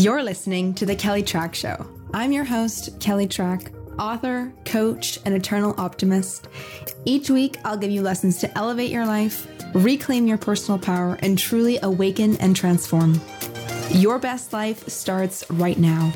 [0.00, 1.86] You're listening to The Kelly Trach Show.
[2.14, 6.48] I'm your host, Kelly Trach, author, coach, and eternal optimist.
[7.04, 11.38] Each week, I'll give you lessons to elevate your life, reclaim your personal power, and
[11.38, 13.20] truly awaken and transform.
[13.90, 16.10] Your best life starts right now.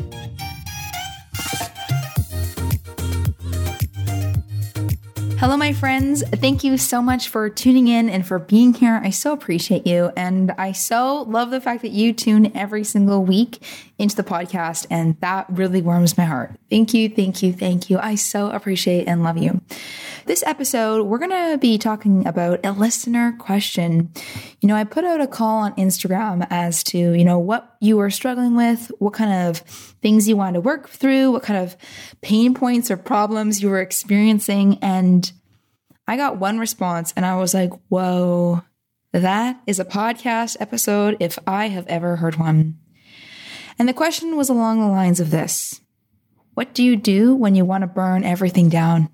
[5.45, 6.23] Hello, my friends.
[6.27, 8.99] Thank you so much for tuning in and for being here.
[9.05, 10.11] I so appreciate you.
[10.17, 13.63] And I so love the fact that you tune every single week
[13.99, 14.87] into the podcast.
[14.89, 16.59] And that really warms my heart.
[16.71, 17.99] Thank you, thank you, thank you.
[17.99, 19.61] I so appreciate and love you.
[20.25, 24.11] This episode, we're going to be talking about a listener question.
[24.63, 27.99] You know, I put out a call on Instagram as to, you know, what you
[27.99, 31.77] were struggling with, what kind of things you wanted to work through, what kind of
[32.23, 34.79] pain points or problems you were experiencing.
[34.81, 35.31] And
[36.07, 38.63] I got one response and I was like, whoa,
[39.13, 42.79] that is a podcast episode if I have ever heard one.
[43.79, 45.81] And the question was along the lines of this
[46.55, 49.09] What do you do when you want to burn everything down?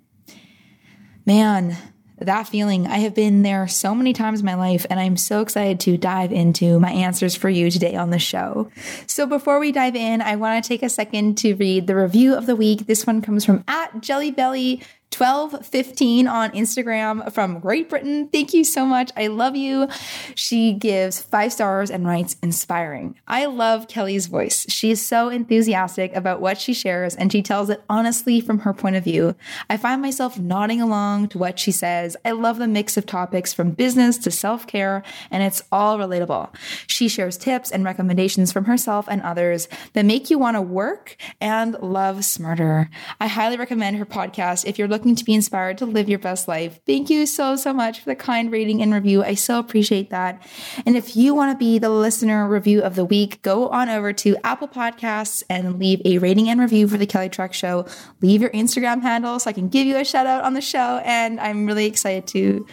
[1.27, 1.77] Man,
[2.19, 5.41] that feeling, I have been there so many times in my life, and I'm so
[5.41, 8.70] excited to dive into my answers for you today on the show.
[9.06, 12.34] So, before we dive in, I want to take a second to read the review
[12.34, 12.87] of the week.
[12.87, 14.83] This one comes from at Jellybelly
[15.16, 18.28] 1215 on Instagram from Great Britain.
[18.28, 19.11] Thank you so much.
[19.16, 19.89] I love you.
[20.34, 23.16] She gives five stars and writes inspiring.
[23.27, 24.66] I love Kelly's voice.
[24.69, 28.72] She is so enthusiastic about what she shares and she tells it honestly from her
[28.72, 29.34] point of view.
[29.69, 32.16] I find myself nodding along to what she says.
[32.25, 36.55] I love the mix of topics from business to self care, and it's all relatable.
[36.86, 41.16] She shares tips and recommendations from herself and others that make you want to work
[41.41, 42.91] and love smarter.
[43.20, 46.19] I highly recommend her podcast if you're looking looking to be inspired to live your
[46.19, 46.79] best life.
[46.84, 49.25] Thank you so, so much for the kind rating and review.
[49.25, 50.47] I so appreciate that.
[50.84, 54.12] And if you want to be the listener review of the week, go on over
[54.12, 57.87] to Apple Podcasts and leave a rating and review for the Kelly Trach Show.
[58.21, 61.00] Leave your Instagram handle so I can give you a shout out on the show.
[61.03, 62.67] And I'm really excited to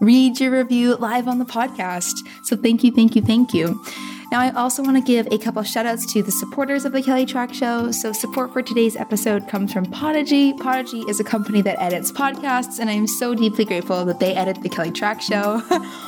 [0.00, 2.14] read your review live on the podcast.
[2.44, 3.84] So thank you, thank you, thank you.
[4.32, 7.02] Now, I also want to give a couple shout outs to the supporters of the
[7.02, 7.90] Kelly Trach Show.
[7.90, 10.54] So, support for today's episode comes from Podigy.
[10.54, 14.62] Podigy is a company that edits podcasts, and I'm so deeply grateful that they edit
[14.62, 15.60] the Kelly Trach Show.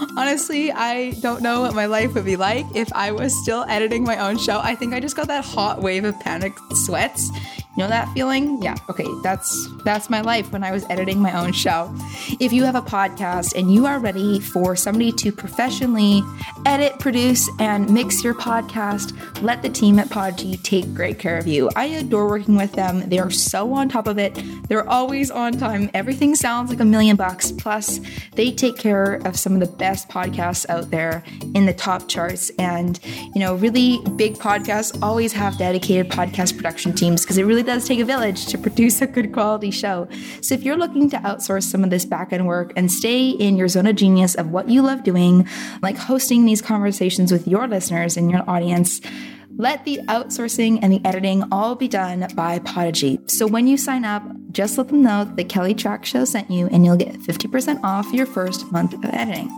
[0.16, 4.04] Honestly, I don't know what my life would be like if I was still editing
[4.04, 4.58] my own show.
[4.58, 7.30] I think I just got that hot wave of panic sweats
[7.76, 8.62] you know that feeling?
[8.62, 8.76] Yeah.
[8.88, 11.92] Okay, that's that's my life when I was editing my own show.
[12.38, 16.22] If you have a podcast and you are ready for somebody to professionally
[16.66, 21.46] edit, produce, and mix your podcast, let the team at Podigy take great care of
[21.46, 21.70] you.
[21.74, 23.08] I adore working with them.
[23.08, 24.38] They are so on top of it.
[24.68, 25.90] They're always on time.
[25.94, 27.50] Everything sounds like a million bucks.
[27.50, 28.00] Plus,
[28.32, 31.24] they take care of some of the best podcasts out there
[31.54, 32.50] in the top charts.
[32.58, 33.00] And,
[33.34, 37.88] you know, really big podcasts always have dedicated podcast production teams because it really does
[37.88, 40.06] take a village to produce a good quality show.
[40.42, 43.56] So if you're looking to outsource some of this back end work and stay in
[43.56, 45.48] your zone of genius of what you love doing,
[45.80, 49.00] like hosting these conversations with your listeners and your audience,
[49.56, 53.20] let the outsourcing and the editing all be done by Podigy.
[53.26, 56.50] So when you sign up, just let them know that the Kelly Trach Show sent
[56.50, 59.50] you and you'll get 50% off your first month of editing.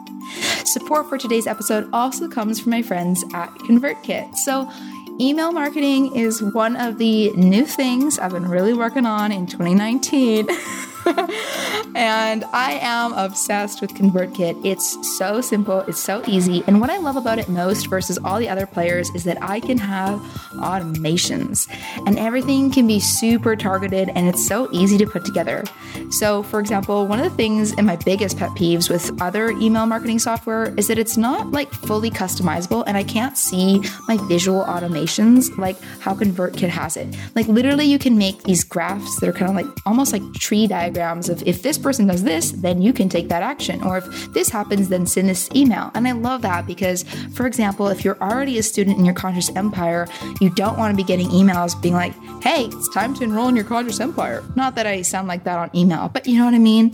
[0.65, 4.35] Support for today's episode also comes from my friends at ConvertKit.
[4.37, 4.71] So
[5.19, 10.47] Email marketing is one of the new things I've been really working on in 2019.
[11.95, 14.65] and I am obsessed with ConvertKit.
[14.65, 16.65] It's so simple, it's so easy.
[16.67, 19.61] And what I love about it most versus all the other players is that I
[19.61, 20.19] can have
[20.55, 21.69] automations
[22.07, 25.63] and everything can be super targeted and it's so easy to put together.
[26.11, 29.87] So, for example, one of the things and my biggest pet peeves with other email
[29.87, 34.65] marketing software is that it's not like fully customizable and I can't see my visual
[34.65, 37.17] automations like how ConvertKit has it.
[37.37, 40.67] Like, literally, you can make these graphs that are kind of like almost like tree
[40.67, 43.83] diagrams diagrams of if this person does this, then you can take that action.
[43.83, 45.91] Or if this happens, then send this email.
[45.95, 49.55] And I love that because, for example, if you're already a student in your conscious
[49.55, 50.07] empire,
[50.41, 53.57] you don't want to be getting emails being like, hey, it's time to enroll in
[53.57, 54.43] your conscious empire.
[54.57, 56.93] Not that I sound like that on email, but you know what I mean?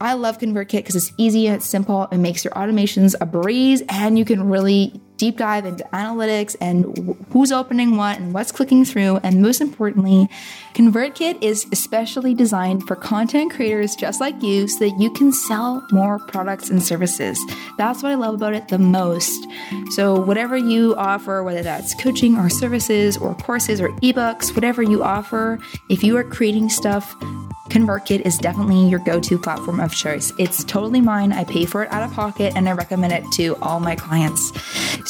[0.00, 2.08] I love ConvertKit because it's easy and it's simple.
[2.10, 7.16] It makes your automations a breeze and you can really deep dive into analytics and
[7.30, 9.16] who's opening what and what's clicking through.
[9.22, 10.28] And most importantly,
[10.74, 15.82] ConvertKit is especially designed for content creators just like you so that you can sell
[15.90, 17.38] more products and services.
[17.78, 19.46] That's what I love about it the most.
[19.92, 25.02] So, whatever you offer, whether that's coaching or services or courses or ebooks, whatever you
[25.02, 27.16] offer, if you are creating stuff
[27.74, 30.32] ConvertKit is definitely your go to platform of choice.
[30.38, 31.32] It's totally mine.
[31.32, 34.52] I pay for it out of pocket and I recommend it to all my clients.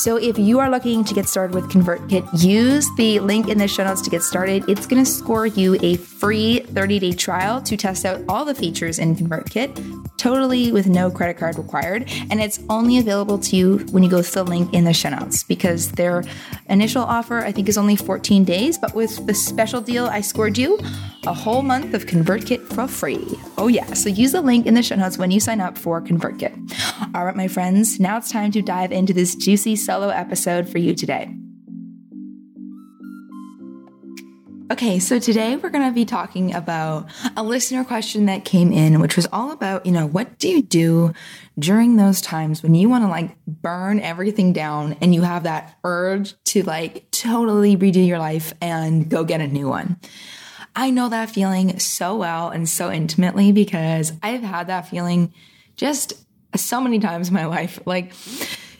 [0.00, 3.68] So if you are looking to get started with ConvertKit, use the link in the
[3.68, 4.66] show notes to get started.
[4.66, 8.54] It's going to score you a free 30 day trial to test out all the
[8.54, 12.10] features in ConvertKit, totally with no credit card required.
[12.30, 15.10] And it's only available to you when you go to the link in the show
[15.10, 16.24] notes because their
[16.68, 18.78] initial offer, I think, is only 14 days.
[18.78, 20.78] But with the special deal, I scored you
[21.26, 23.26] a whole month of ConvertKit for free.
[23.58, 23.92] Oh, yeah.
[23.94, 27.14] So use the link in the show notes when you sign up for ConvertKit.
[27.14, 30.78] All right, my friends, now it's time to dive into this juicy solo episode for
[30.78, 31.34] you today.
[34.74, 37.06] Okay, so today we're going to be talking about
[37.36, 40.62] a listener question that came in, which was all about, you know, what do you
[40.62, 41.12] do
[41.56, 45.78] during those times when you want to like burn everything down and you have that
[45.84, 49.96] urge to like totally redo your life and go get a new one?
[50.74, 55.32] I know that feeling so well and so intimately because I've had that feeling
[55.76, 56.14] just
[56.56, 57.78] so many times in my life.
[57.86, 58.12] Like,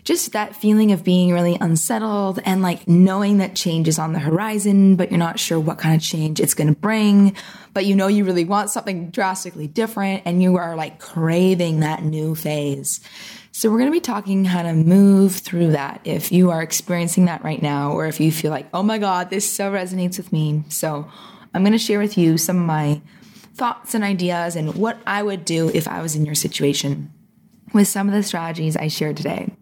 [0.05, 4.19] just that feeling of being really unsettled and like knowing that change is on the
[4.19, 7.35] horizon, but you're not sure what kind of change it's going to bring.
[7.73, 12.03] But you know, you really want something drastically different and you are like craving that
[12.03, 13.01] new phase.
[13.51, 17.25] So we're going to be talking how to move through that if you are experiencing
[17.27, 20.33] that right now, or if you feel like, oh my God, this so resonates with
[20.33, 20.65] me.
[20.69, 21.09] So
[21.55, 23.00] I'm going to share with you some of my
[23.55, 27.12] thoughts and ideas and what I would do if I was in your situation
[27.73, 29.53] with some of the strategies I shared today.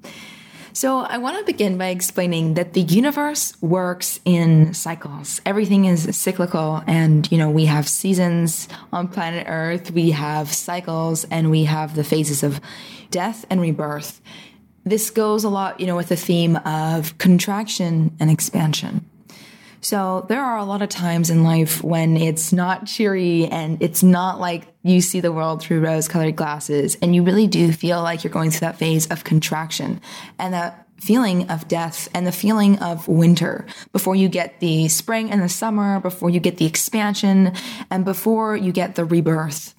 [0.74, 5.40] So, I want to begin by explaining that the universe works in cycles.
[5.44, 11.24] Everything is cyclical, and you know, we have seasons on planet Earth, we have cycles,
[11.24, 12.58] and we have the phases of
[13.10, 14.22] death and rebirth.
[14.84, 19.04] This goes a lot, you know, with the theme of contraction and expansion.
[19.82, 24.04] So there are a lot of times in life when it's not cheery and it's
[24.04, 28.00] not like you see the world through rose colored glasses and you really do feel
[28.00, 30.00] like you're going through that phase of contraction
[30.38, 35.32] and that feeling of death and the feeling of winter before you get the spring
[35.32, 37.52] and the summer, before you get the expansion
[37.90, 39.74] and before you get the rebirth.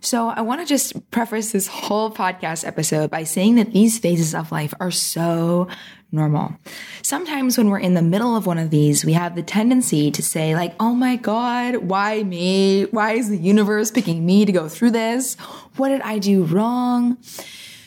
[0.00, 4.34] So I want to just preface this whole podcast episode by saying that these phases
[4.34, 5.68] of life are so
[6.16, 6.56] normal.
[7.02, 10.22] Sometimes when we're in the middle of one of these, we have the tendency to
[10.22, 12.86] say like, "Oh my god, why me?
[12.90, 15.36] Why is the universe picking me to go through this?
[15.76, 17.18] What did I do wrong?"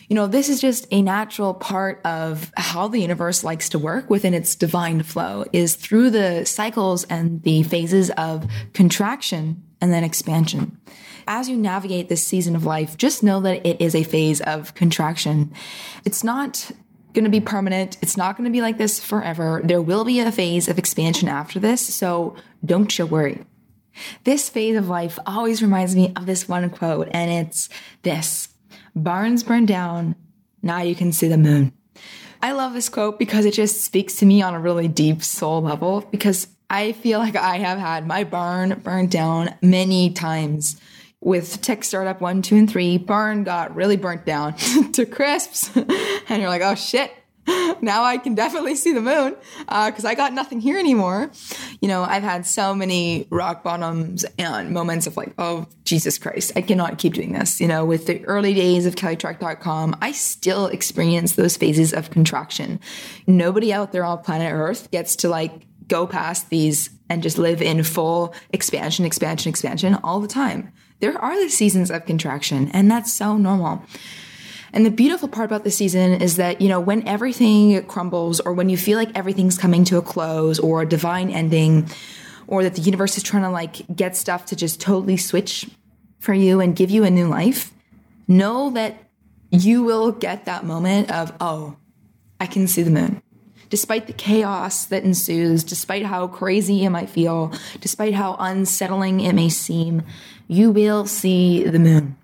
[0.07, 4.09] You know, this is just a natural part of how the universe likes to work
[4.09, 10.03] within its divine flow is through the cycles and the phases of contraction and then
[10.03, 10.77] expansion
[11.29, 14.73] as you navigate this season of life, just know that it is a phase of
[14.73, 15.53] contraction.
[16.03, 16.71] It's not
[17.13, 17.97] going to be permanent.
[18.01, 19.61] It's not going to be like this forever.
[19.63, 23.45] There will be a phase of expansion after this, so don't you worry.
[24.23, 27.69] This phase of life always reminds me of this one quote, and it's
[28.03, 28.49] this
[28.95, 30.15] Barns burned down,
[30.61, 31.73] now you can see the moon.
[32.41, 35.61] I love this quote because it just speaks to me on a really deep soul
[35.61, 40.79] level because I feel like I have had my barn burned down many times
[41.21, 44.55] with tech startup one, two, and three, barn got really burnt down
[44.93, 45.75] to crisps.
[45.75, 47.11] and you're like, oh shit,
[47.81, 51.31] now I can definitely see the moon because uh, I got nothing here anymore.
[51.81, 56.53] You know, I've had so many rock bottoms and moments of like, oh, Jesus Christ,
[56.55, 57.59] I cannot keep doing this.
[57.59, 62.79] You know, with the early days of KellyTrach.com, I still experience those phases of contraction.
[63.27, 67.61] Nobody out there on planet Earth gets to like go past these and just live
[67.61, 72.89] in full expansion, expansion, expansion all the time there are the seasons of contraction, and
[72.89, 73.83] that's so normal.
[74.71, 78.53] And the beautiful part about the season is that, you know, when everything crumbles or
[78.53, 81.89] when you feel like everything's coming to a close or a divine ending
[82.47, 85.69] or that the universe is trying to like get stuff to just totally switch
[86.19, 87.71] for you and give you a new life,
[88.27, 88.95] know that
[89.49, 91.75] you will get that moment of, oh,
[92.39, 93.21] I can see the moon.
[93.69, 99.33] Despite the chaos that ensues, despite how crazy it might feel, despite how unsettling it
[99.33, 100.01] may seem,
[100.47, 102.17] you will see the moon.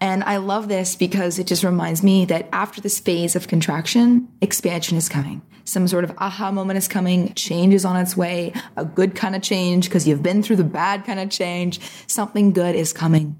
[0.00, 4.28] And I love this because it just reminds me that after this phase of contraction,
[4.40, 5.42] expansion is coming.
[5.64, 9.36] Some sort of aha moment is coming, change is on its way, a good kind
[9.36, 11.80] of change because you've been through the bad kind of change.
[12.06, 13.38] Something good is coming.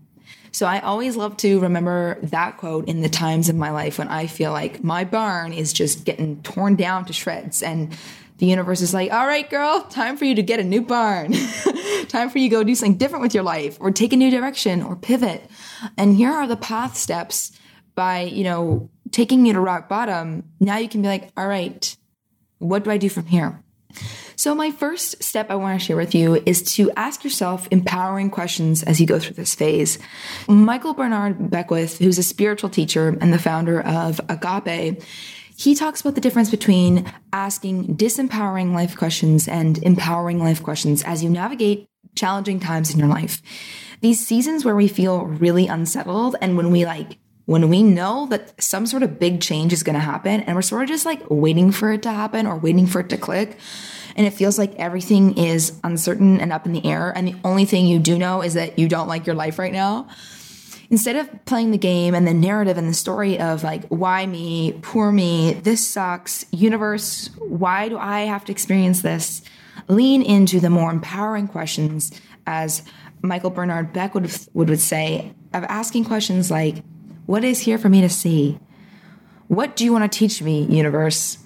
[0.53, 4.09] So I always love to remember that quote in the times of my life when
[4.09, 7.97] I feel like my barn is just getting torn down to shreds and
[8.37, 11.33] the universe is like, all right, girl, time for you to get a new barn.
[12.09, 14.31] time for you to go do something different with your life or take a new
[14.31, 15.49] direction or pivot.
[15.97, 17.53] And here are the path steps
[17.95, 20.43] by, you know, taking you to rock bottom.
[20.61, 21.97] Now you can be like, all right,
[22.59, 23.62] what do I do from here?
[24.37, 28.31] So, my first step I want to share with you is to ask yourself empowering
[28.31, 29.99] questions as you go through this phase.
[30.49, 35.03] Michael Bernard Beckwith, who's a spiritual teacher and the founder of Agape,
[35.57, 41.23] he talks about the difference between asking disempowering life questions and empowering life questions as
[41.23, 43.41] you navigate challenging times in your life.
[44.01, 48.61] These seasons where we feel really unsettled and when we like when we know that
[48.63, 51.23] some sort of big change is going to happen and we're sort of just like
[51.29, 53.59] waiting for it to happen or waiting for it to click
[54.15, 57.65] and it feels like everything is uncertain and up in the air and the only
[57.65, 60.07] thing you do know is that you don't like your life right now
[60.91, 64.79] instead of playing the game and the narrative and the story of like why me
[64.83, 69.43] poor me this sucks universe why do i have to experience this
[69.89, 72.13] lean into the more empowering questions
[72.47, 72.83] as
[73.23, 76.85] michael bernard Beckwith, would, would say of asking questions like
[77.27, 78.59] what is here for me to see?
[79.49, 81.39] What do you want to teach me, universe?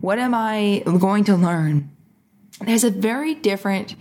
[0.00, 1.90] What am I going to learn?
[2.60, 3.94] There's a very different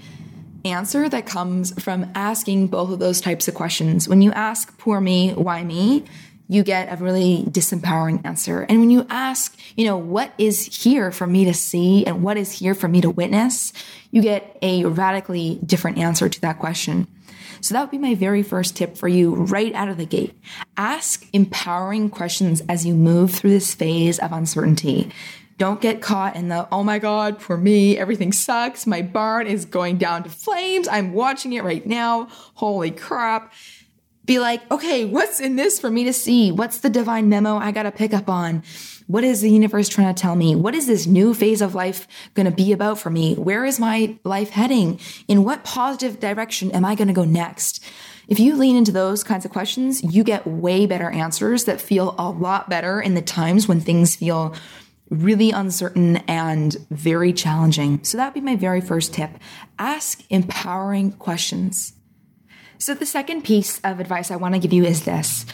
[0.65, 4.07] answer that comes from asking both of those types of questions.
[4.07, 6.03] When you ask, poor me, why me?
[6.47, 8.63] You get a really disempowering answer.
[8.63, 12.37] And when you ask, you know, what is here for me to see and what
[12.37, 13.71] is here for me to witness,
[14.11, 17.07] you get a radically different answer to that question.
[17.61, 20.35] So that would be my very first tip for you right out of the gate.
[20.77, 25.11] Ask empowering questions as you move through this phase of uncertainty.
[25.57, 28.87] Don't get caught in the, oh my God, for me, everything sucks.
[28.87, 30.87] My barn is going down to flames.
[30.87, 32.29] I'm watching it right now.
[32.55, 33.53] Holy crap.
[34.25, 36.51] Be like, okay, what's in this for me to see?
[36.51, 38.63] What's the divine memo I got to pick up on?
[39.07, 40.55] What is the universe trying to tell me?
[40.55, 43.35] What is this new phase of life going to be about for me?
[43.35, 44.99] Where is my life heading?
[45.27, 47.83] In what positive direction am I going to go next?
[48.27, 52.15] If you lean into those kinds of questions, you get way better answers that feel
[52.17, 54.55] a lot better in the times when things feel
[55.09, 58.01] really uncertain and very challenging.
[58.03, 59.31] So that'd be my very first tip.
[59.77, 61.93] Ask empowering questions.
[62.81, 65.45] So the second piece of advice I want to give you is this.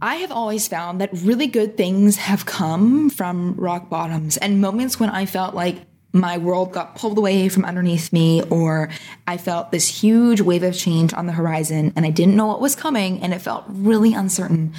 [0.00, 4.98] I have always found that really good things have come from rock bottoms and moments
[4.98, 5.76] when I felt like
[6.14, 8.88] my world got pulled away from underneath me, or
[9.26, 12.62] I felt this huge wave of change on the horizon and I didn't know what
[12.62, 14.72] was coming and it felt really uncertain.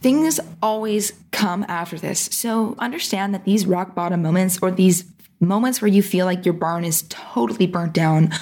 [0.00, 2.30] Things always come after this.
[2.32, 5.04] So understand that these rock bottom moments or these
[5.38, 8.32] moments where you feel like your barn is totally burnt down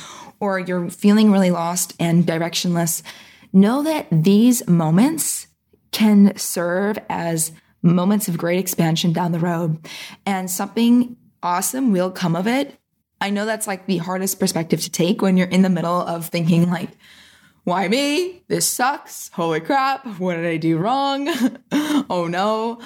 [0.41, 3.03] or you're feeling really lost and directionless,
[3.53, 5.47] know that these moments
[5.93, 9.87] can serve as moments of great expansion down the road
[10.27, 12.77] and something awesome will come of it.
[13.21, 16.27] I know that's like the hardest perspective to take when you're in the middle of
[16.27, 16.91] thinking like,
[17.65, 18.43] why me?
[18.49, 19.31] This sucks.
[19.35, 20.07] Holy crap.
[20.19, 21.29] What did I do wrong?
[21.73, 22.81] oh no.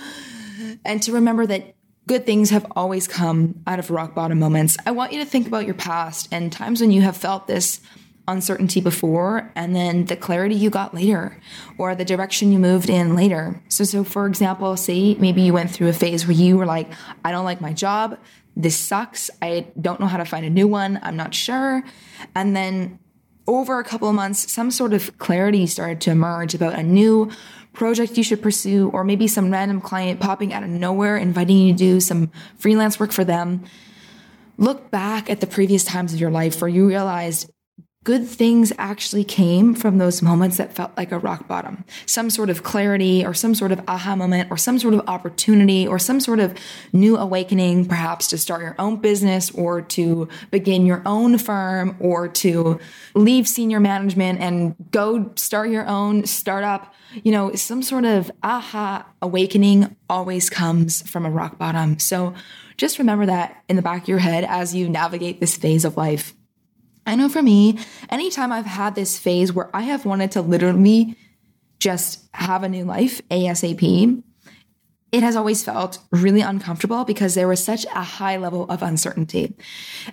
[0.84, 1.73] And to remember that
[2.06, 4.76] good things have always come out of rock bottom moments.
[4.86, 7.80] I want you to think about your past and times when you have felt this
[8.26, 11.38] uncertainty before and then the clarity you got later
[11.76, 13.62] or the direction you moved in later.
[13.68, 16.90] So so for example, say maybe you went through a phase where you were like,
[17.24, 18.18] I don't like my job.
[18.56, 19.30] This sucks.
[19.42, 21.00] I don't know how to find a new one.
[21.02, 21.82] I'm not sure.
[22.34, 22.98] And then
[23.46, 27.30] over a couple of months, some sort of clarity started to emerge about a new
[27.74, 31.72] project you should pursue, or maybe some random client popping out of nowhere, inviting you
[31.72, 33.64] to do some freelance work for them.
[34.56, 37.50] Look back at the previous times of your life where you realized
[38.04, 41.84] good things actually came from those moments that felt like a rock bottom.
[42.04, 45.86] Some sort of clarity or some sort of aha moment or some sort of opportunity
[45.86, 46.54] or some sort of
[46.92, 52.28] new awakening, perhaps to start your own business or to begin your own firm or
[52.28, 52.78] to
[53.14, 56.92] leave senior management and go start your own startup.
[57.22, 61.98] You know, some sort of aha awakening always comes from a rock bottom.
[61.98, 62.34] So
[62.76, 65.96] just remember that in the back of your head as you navigate this phase of
[65.96, 66.34] life.
[67.06, 71.16] I know for me, anytime I've had this phase where I have wanted to literally
[71.78, 74.22] just have a new life ASAP,
[75.14, 79.54] it has always felt really uncomfortable because there was such a high level of uncertainty.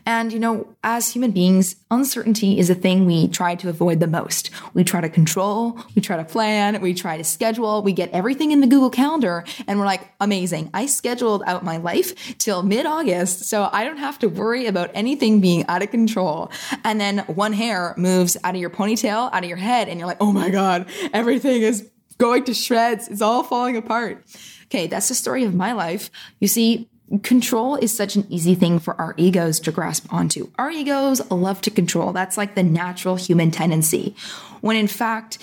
[0.05, 4.05] And, you know, as human beings, uncertainty is a thing we try to avoid the
[4.05, 4.51] most.
[4.75, 8.51] We try to control, we try to plan, we try to schedule, we get everything
[8.51, 10.69] in the Google Calendar, and we're like, amazing.
[10.71, 14.91] I scheduled out my life till mid August, so I don't have to worry about
[14.93, 16.51] anything being out of control.
[16.83, 20.07] And then one hair moves out of your ponytail, out of your head, and you're
[20.07, 21.89] like, oh my God, everything is
[22.19, 23.07] going to shreds.
[23.07, 24.23] It's all falling apart.
[24.71, 26.09] Okay, that's the story of my life.
[26.39, 26.87] You see,
[27.23, 30.49] control is such an easy thing for our egos to grasp onto.
[30.57, 32.13] Our egos love to control.
[32.13, 34.15] That's like the natural human tendency.
[34.61, 35.37] When in fact,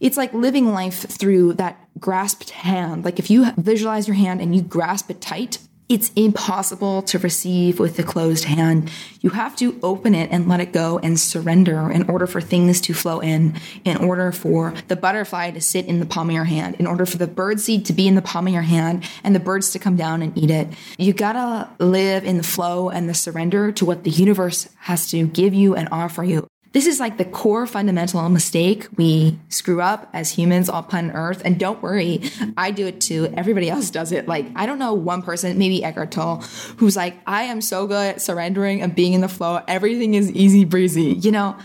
[0.00, 3.06] it's like living life through that grasped hand.
[3.06, 5.58] Like if you visualize your hand and you grasp it tight,
[5.88, 8.90] it's impossible to receive with a closed hand.
[9.20, 12.80] You have to open it and let it go and surrender in order for things
[12.82, 13.54] to flow in,
[13.84, 17.06] in order for the butterfly to sit in the palm of your hand, in order
[17.06, 19.70] for the bird seed to be in the palm of your hand and the birds
[19.72, 20.68] to come down and eat it.
[20.98, 25.26] You gotta live in the flow and the surrender to what the universe has to
[25.26, 26.46] give you and offer you.
[26.72, 31.42] This is like the core fundamental mistake we screw up as humans on planet Earth.
[31.44, 32.22] And don't worry,
[32.56, 33.32] I do it too.
[33.36, 34.28] Everybody else does it.
[34.28, 36.42] Like, I don't know one person, maybe Eckhart Tolle,
[36.76, 39.62] who's like, I am so good at surrendering and being in the flow.
[39.66, 41.14] Everything is easy breezy.
[41.14, 41.56] You know,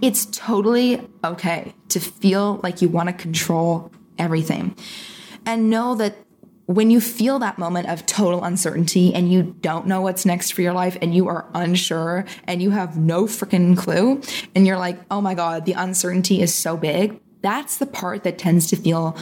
[0.00, 4.76] it's totally okay to feel like you want to control everything
[5.46, 6.16] and know that
[6.68, 10.60] when you feel that moment of total uncertainty and you don't know what's next for
[10.60, 14.20] your life and you are unsure and you have no freaking clue
[14.54, 18.36] and you're like, oh my God, the uncertainty is so big, that's the part that
[18.36, 19.16] tends to feel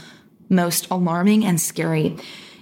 [0.49, 2.17] most alarming and scary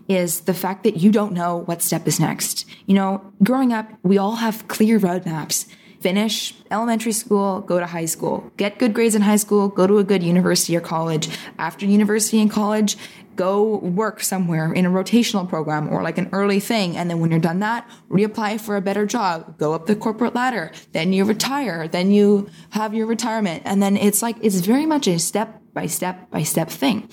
[0.07, 2.67] is the fact that you don't know what step is next.
[2.85, 5.65] You know, growing up, we all have clear roadmaps
[6.05, 9.97] finish elementary school, go to high school, get good grades in high school, go to
[9.97, 11.27] a good university or college.
[11.57, 12.95] After university and college,
[13.35, 16.95] go work somewhere in a rotational program or like an early thing.
[16.97, 20.35] And then when you're done that, reapply for a better job, go up the corporate
[20.35, 20.71] ladder.
[20.91, 21.87] Then you retire.
[21.87, 23.63] Then you have your retirement.
[23.65, 27.09] And then it's like, it's very much a step by step by step thing,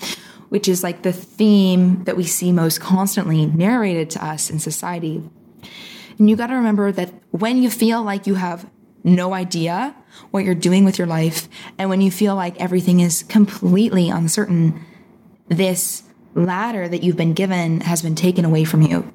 [0.49, 5.21] which is like the theme that we see most constantly narrated to us in society.
[6.17, 8.69] And you got to remember that when you feel like you have
[9.03, 9.95] no idea
[10.31, 14.79] what you're doing with your life, and when you feel like everything is completely uncertain,
[15.49, 16.03] this
[16.35, 19.11] ladder that you've been given has been taken away from you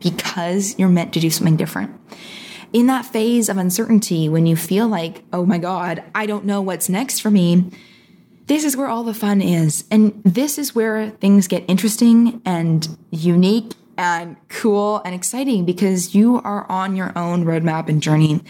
[0.00, 1.98] because you're meant to do something different.
[2.72, 6.60] In that phase of uncertainty, when you feel like, oh my God, I don't know
[6.60, 7.70] what's next for me,
[8.46, 9.84] this is where all the fun is.
[9.90, 16.40] And this is where things get interesting and unique and cool and exciting because you
[16.42, 18.40] are on your own roadmap and journey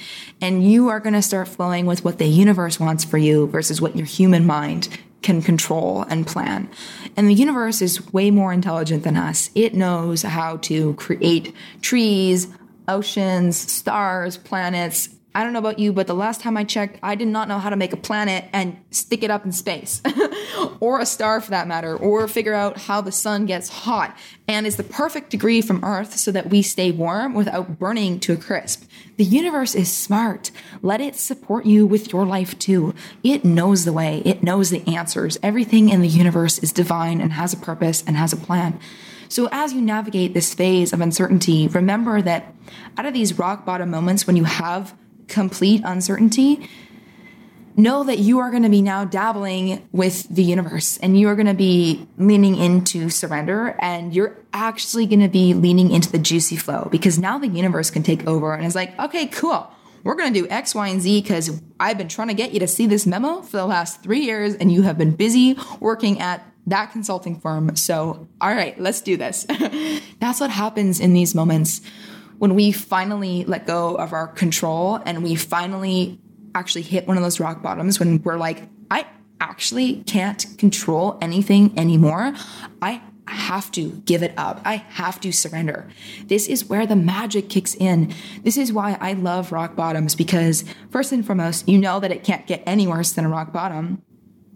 [0.42, 3.80] and you are going to start flowing with what the universe wants for you versus
[3.80, 4.88] what your human mind
[5.22, 6.68] can control and plan.
[7.16, 9.50] And the universe is way more intelligent than us.
[9.54, 12.48] It knows how to create trees,
[12.86, 17.14] oceans, stars, planets, I don't know about you, but the last time I checked, I
[17.14, 20.02] did not know how to make a planet and stick it up in space,
[20.80, 24.16] or a star for that matter, or figure out how the sun gets hot
[24.48, 28.32] and is the perfect degree from Earth so that we stay warm without burning to
[28.32, 28.84] a crisp.
[29.16, 30.50] The universe is smart.
[30.80, 32.94] Let it support you with your life too.
[33.22, 35.38] It knows the way, it knows the answers.
[35.42, 38.80] Everything in the universe is divine and has a purpose and has a plan.
[39.28, 42.54] So as you navigate this phase of uncertainty, remember that
[42.96, 44.94] out of these rock bottom moments when you have
[45.28, 46.68] complete uncertainty,
[47.78, 51.36] know that you are going to be now dabbling with the universe and you are
[51.36, 56.18] going to be leaning into surrender and you're actually going to be leaning into the
[56.18, 59.70] juicy flow because now the universe can take over and it's like, okay, cool.
[60.02, 62.60] We're going to do X, Y, and Z because I've been trying to get you
[62.60, 66.20] to see this memo for the last three years and you have been busy working
[66.20, 67.76] at that consulting firm.
[67.76, 69.44] So, all right, let's do this.
[70.20, 71.80] That's what happens in these moments
[72.38, 76.20] when we finally let go of our control and we finally
[76.54, 79.06] actually hit one of those rock bottoms when we're like, I
[79.40, 82.32] actually can't control anything anymore.
[82.80, 84.60] I have to give it up.
[84.64, 85.88] I have to surrender.
[86.26, 88.14] This is where the magic kicks in.
[88.42, 92.24] This is why I love rock bottoms because, first and foremost, you know that it
[92.24, 94.02] can't get any worse than a rock bottom.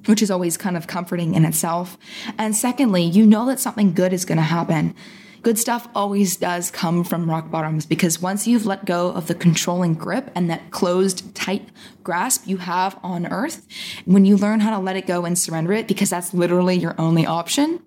[0.07, 1.97] Which is always kind of comforting in itself.
[2.37, 4.97] And secondly, you know that something good is going to happen
[5.43, 9.35] good stuff always does come from rock bottoms because once you've let go of the
[9.35, 11.69] controlling grip and that closed, tight
[12.03, 13.67] grasp you have on earth,
[14.05, 16.95] when you learn how to let it go and surrender it, because that's literally your
[16.99, 17.83] only option,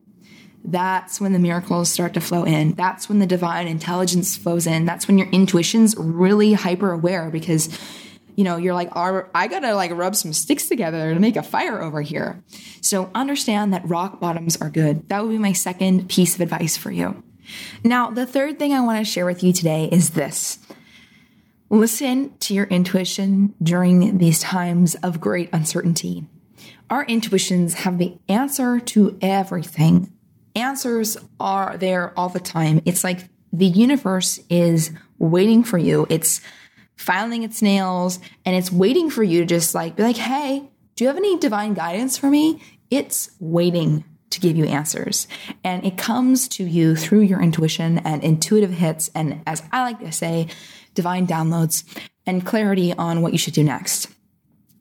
[0.66, 2.74] that's when the miracles start to flow in.
[2.74, 4.86] That's when the divine intelligence flows in.
[4.86, 7.70] That's when your intuition's really hyper aware because
[8.36, 11.82] you know, you're like, I gotta like rub some sticks together to make a fire
[11.82, 12.44] over here.
[12.82, 15.08] So understand that rock bottoms are good.
[15.08, 17.24] That would be my second piece of advice for you.
[17.84, 20.60] Now, the third thing I want to share with you today is this.
[21.70, 26.26] Listen to your intuition during these times of great uncertainty.
[26.90, 30.14] Our intuitions have the answer to everything.
[30.56, 32.82] Answers are there all the time.
[32.86, 36.06] It's like the universe is waiting for you.
[36.10, 36.42] It's
[36.96, 41.04] filing its nails and it's waiting for you to just like be like, hey, do
[41.04, 42.62] you have any divine guidance for me?
[42.90, 44.06] It's waiting
[44.36, 45.28] to give you answers.
[45.64, 50.00] And it comes to you through your intuition and intuitive hits, and as I like
[50.00, 50.48] to say,
[50.94, 51.84] divine downloads
[52.26, 54.08] and clarity on what you should do next.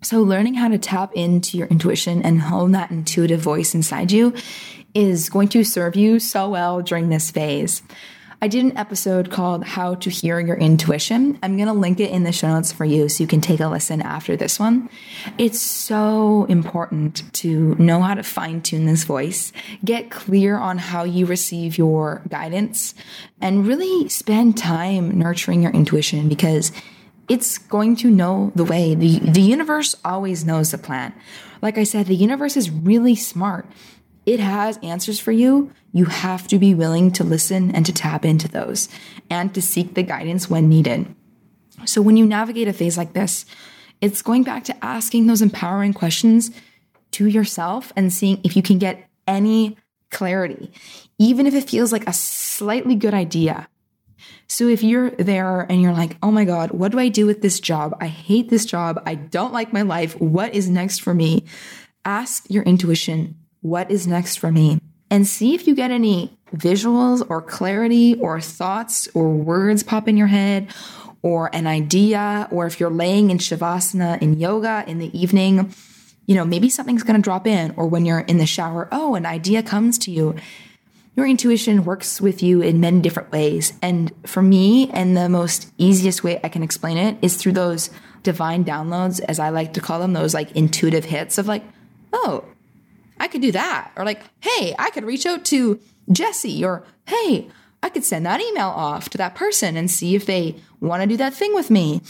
[0.03, 4.35] So, learning how to tap into your intuition and hone that intuitive voice inside you
[4.93, 7.83] is going to serve you so well during this phase.
[8.45, 11.39] I did an episode called How to Hear Your Intuition.
[11.43, 13.59] I'm going to link it in the show notes for you so you can take
[13.59, 14.91] a listen after this one.
[15.39, 19.51] It's so important to know how to fine tune this voice,
[19.83, 22.95] get clear on how you receive your guidance,
[23.41, 26.71] and really spend time nurturing your intuition because
[27.31, 28.95] it's going to know the way.
[28.95, 31.15] The, the universe always knows the plan.
[31.63, 33.67] Like I said, the universe is really smart.
[34.27, 35.73] It has answers for you.
[35.93, 38.89] You have to be willing to listen and to tap into those
[39.31, 41.15] and to seek the guidance when needed.
[41.85, 43.45] So when you navigate a phase like this,
[44.01, 46.51] it's going back to asking those empowering questions
[47.13, 49.77] to yourself and seeing if you can get any
[50.11, 50.73] clarity,
[51.19, 53.69] even if it feels like a slightly good idea.
[54.47, 57.43] So if you're there and you're like, oh my God, what do I do with
[57.43, 57.97] this job?
[58.01, 59.03] I hate this job.
[59.07, 60.19] I don't like my life.
[60.21, 61.45] What is next for me?
[62.05, 64.79] Ask your intuition, what is next for me?
[65.11, 70.19] And see if you get any visuals or clarity or thoughts or words pop in
[70.19, 70.69] your head
[71.23, 75.73] or an idea, or if you're laying in Shavasana in yoga in the evening,
[76.27, 79.15] you know, maybe something's going to drop in, or when you're in the shower, oh,
[79.15, 80.37] an idea comes to you.
[81.17, 83.73] Your intuition works with you in many different ways.
[83.81, 87.89] And for me, and the most easiest way I can explain it is through those
[88.23, 91.63] divine downloads, as I like to call them, those like intuitive hits of like,
[92.13, 92.45] oh,
[93.19, 93.93] I could do that.
[93.97, 96.65] Or like, hey, I could reach out to Jesse.
[96.65, 97.49] Or hey,
[97.83, 101.09] I could send that email off to that person and see if they want to
[101.09, 102.03] do that thing with me.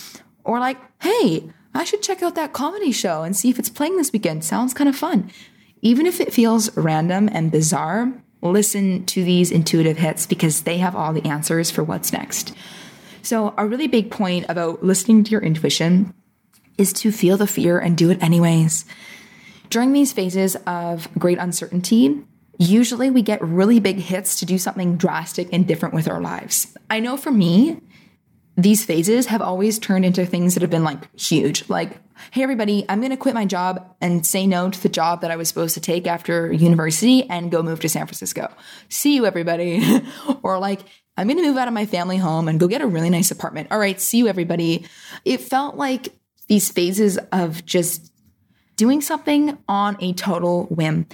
[0.45, 3.97] Or like, hey, I should check out that comedy show and see if it's playing
[3.97, 4.45] this weekend.
[4.45, 5.31] Sounds kind of fun.
[5.83, 10.95] Even if it feels random and bizarre, listen to these intuitive hits because they have
[10.95, 12.55] all the answers for what's next.
[13.23, 16.15] So, a really big point about listening to your intuition
[16.77, 18.85] is to feel the fear and do it anyways.
[19.71, 22.23] During these phases of great uncertainty,
[22.59, 26.77] usually we get really big hits to do something drastic and different with our lives.
[26.91, 27.81] I know for me,
[28.57, 31.69] these phases have always turned into things that have been like huge.
[31.69, 31.99] Like,
[32.31, 35.33] hey, everybody, I'm going to quit my job and say no to the job that
[35.33, 38.53] I was supposed to take after university and go move to San Francisco.
[38.89, 39.83] See you, everybody.
[40.43, 40.83] or like,
[41.17, 43.31] I'm going to move out of my family home and go get a really nice
[43.31, 43.69] apartment.
[43.71, 44.87] All right, see you, everybody.
[45.25, 46.09] It felt like
[46.47, 48.13] these phases of just
[48.77, 51.07] doing something on a total whim.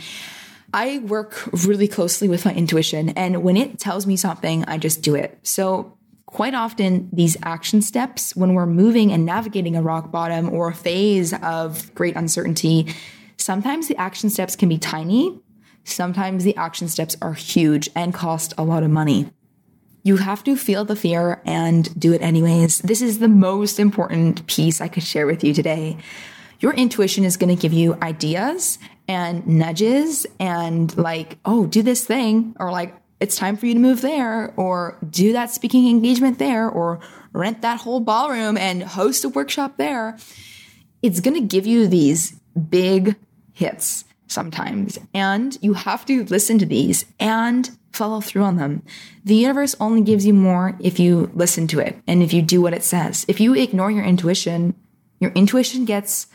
[0.72, 5.02] I work really closely with my intuition, and when it tells me something, I just
[5.02, 5.38] do it.
[5.42, 10.68] So, quite often, these action steps, when we're moving and navigating a rock bottom or
[10.68, 12.94] a phase of great uncertainty,
[13.36, 15.40] sometimes the action steps can be tiny.
[15.82, 19.28] Sometimes the action steps are huge and cost a lot of money.
[20.04, 22.78] You have to feel the fear and do it anyways.
[22.78, 25.98] This is the most important piece I could share with you today
[26.60, 32.04] your intuition is going to give you ideas and nudges and like, oh, do this
[32.04, 36.38] thing, or like, it's time for you to move there, or do that speaking engagement
[36.38, 37.00] there, or
[37.32, 40.16] rent that whole ballroom and host a workshop there.
[41.02, 42.32] It's going to give you these
[42.68, 43.16] big
[43.52, 48.82] hits sometimes, and you have to listen to these and follow through on them.
[49.24, 52.62] The universe only gives you more if you listen to it and if you do
[52.62, 53.26] what it says.
[53.28, 54.74] If you ignore your intuition,
[55.18, 56.26] your intuition gets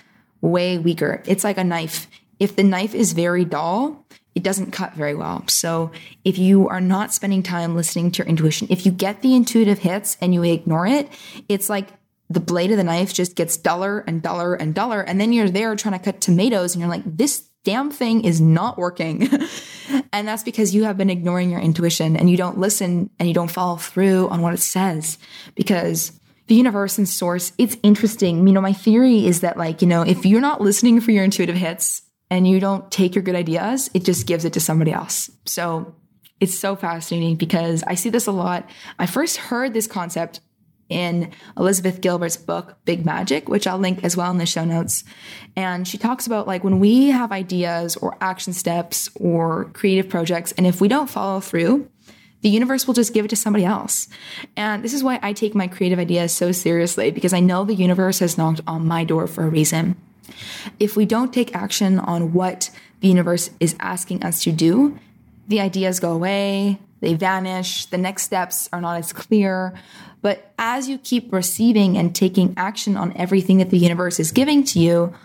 [0.45, 1.21] way weaker.
[1.25, 2.07] It's like a knife.
[2.39, 4.05] If the knife is very dull,
[4.35, 5.45] it doesn't cut very well.
[5.47, 5.91] So
[6.25, 9.79] if you are not spending time listening to your intuition, if you get the intuitive
[9.79, 11.09] hits and you ignore it,
[11.47, 11.87] it's like
[12.29, 15.01] the blade of the knife just gets duller and duller and duller.
[15.01, 18.41] And then you're there trying to cut tomatoes and you're like, this damn thing is
[18.41, 19.29] not working.
[20.13, 23.33] and that's because you have been ignoring your intuition and you don't listen and you
[23.33, 25.17] don't follow through on what it says
[25.55, 26.11] because
[26.47, 28.47] the universe and source, it's interesting.
[28.47, 31.23] You know, my theory is that like, you know, if you're not listening for your
[31.23, 34.91] intuitive hits and you don't take your good ideas, it just gives it to somebody
[34.91, 35.29] else.
[35.45, 35.95] So
[36.39, 38.69] it's so fascinating because I see this a lot.
[38.99, 40.41] I first heard this concept
[40.87, 45.03] in Elizabeth Gilbert's book, Big Magic, which I'll link as well in the show notes.
[45.55, 50.51] And she talks about like when we have ideas or action steps or creative projects,
[50.51, 51.89] and if we don't follow through,
[52.45, 54.07] the universe will just give it to somebody else.
[54.55, 57.73] And this is why I take my creative ideas so seriously because I know the
[57.73, 59.95] universe has knocked on my door for a reason.
[60.79, 64.99] If we don't take action on what the universe is asking us to do,
[65.47, 69.73] the ideas go away, they vanish, the next steps are not as clear.
[70.21, 74.63] But as you keep receiving and taking action on everything that the universe is giving
[74.65, 75.15] to you,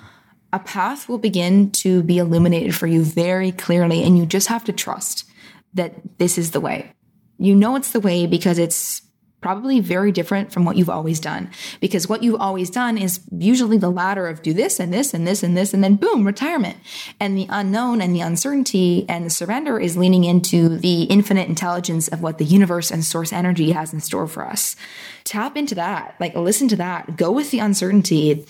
[0.55, 4.05] a path will begin to be illuminated for you very clearly.
[4.05, 5.27] And you just have to trust
[5.75, 6.95] that this is the way.
[7.41, 9.03] You know it's the way because it's
[9.41, 11.51] probably very different from what you've always done.
[11.81, 15.27] Because what you've always done is usually the ladder of do this and this and
[15.27, 16.77] this and this, and then boom, retirement.
[17.19, 22.09] And the unknown and the uncertainty and the surrender is leaning into the infinite intelligence
[22.09, 24.77] of what the universe and source energy has in store for us.
[25.25, 28.45] Tap into that, like listen to that, go with the uncertainty.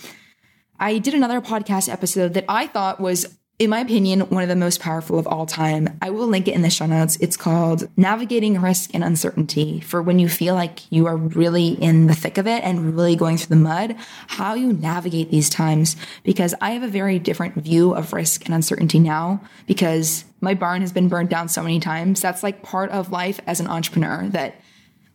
[0.79, 4.55] I did another podcast episode that I thought was in my opinion, one of the
[4.55, 5.87] most powerful of all time.
[6.01, 7.15] I will link it in the show notes.
[7.17, 12.07] It's called Navigating Risk and Uncertainty for when you feel like you are really in
[12.07, 13.95] the thick of it and really going through the mud,
[14.25, 15.95] how you navigate these times.
[16.23, 20.81] Because I have a very different view of risk and uncertainty now because my barn
[20.81, 22.19] has been burned down so many times.
[22.19, 24.55] That's like part of life as an entrepreneur that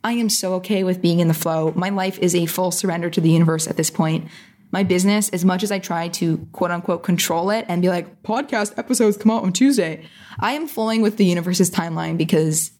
[0.05, 1.73] I am so okay with being in the flow.
[1.75, 4.29] My life is a full surrender to the universe at this point
[4.71, 8.23] my business, as much as I try to quote unquote control it and be like,
[8.23, 10.05] podcast episodes come out on Tuesday,
[10.39, 12.71] I am flowing with the universe's timeline because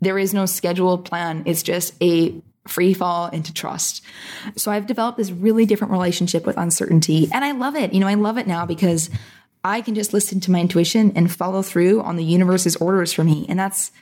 [0.00, 1.44] there is no scheduled plan.
[1.46, 4.02] It's just a free fall into trust.
[4.56, 7.92] So I've developed this really different relationship with uncertainty and I love it.
[7.92, 9.10] You know, I love it now because
[9.62, 13.24] I can just listen to my intuition and follow through on the universe's orders for
[13.24, 13.46] me.
[13.48, 13.92] And that's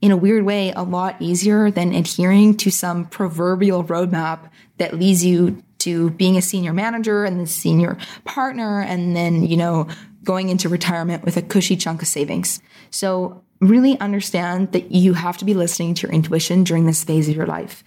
[0.00, 5.24] in a weird way a lot easier than adhering to some proverbial roadmap that leads
[5.24, 9.88] you to being a senior manager and then senior partner and then, you know,
[10.24, 12.60] going into retirement with a cushy chunk of savings.
[12.90, 17.28] So really understand that you have to be listening to your intuition during this phase
[17.28, 17.82] of your life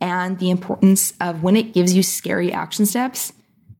[0.00, 3.32] and the importance of when it gives you scary action steps,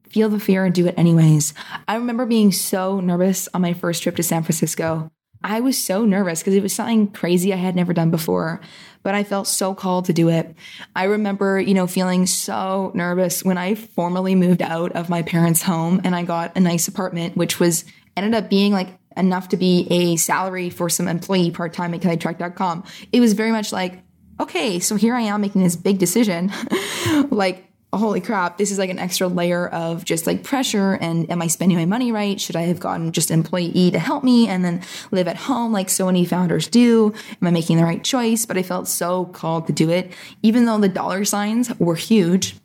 [0.09, 1.53] feel the fear and do it anyways.
[1.89, 5.11] I remember being so nervous on my first trip to San Francisco.
[5.45, 8.61] I was so nervous because it was something crazy I had never done before
[9.03, 10.55] but I felt so called to do it.
[10.95, 15.63] I remember, you know, feeling so nervous when I formally moved out of my parents'
[15.63, 17.85] home and I got a nice apartment, which was
[18.17, 22.01] ended up being like enough to be a salary for some employee part time at
[22.01, 22.85] kellytrach.com.
[23.13, 24.03] It was very much like,
[24.41, 26.51] okay, so here I am making this big decision.
[27.31, 30.95] like, holy crap, this is like an extra layer of just like pressure.
[30.95, 32.41] And am I spending my money right?
[32.41, 35.91] Should I have gotten just employee to help me and then live at home like
[35.91, 37.13] so many founders do?
[37.41, 38.47] Am I making the right choice?
[38.47, 40.13] But I felt so called to do it.
[40.43, 42.57] Even though the dollar signs were huge,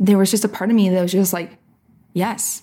[0.00, 1.58] there was just a part of me that was just like,
[2.14, 2.62] yes,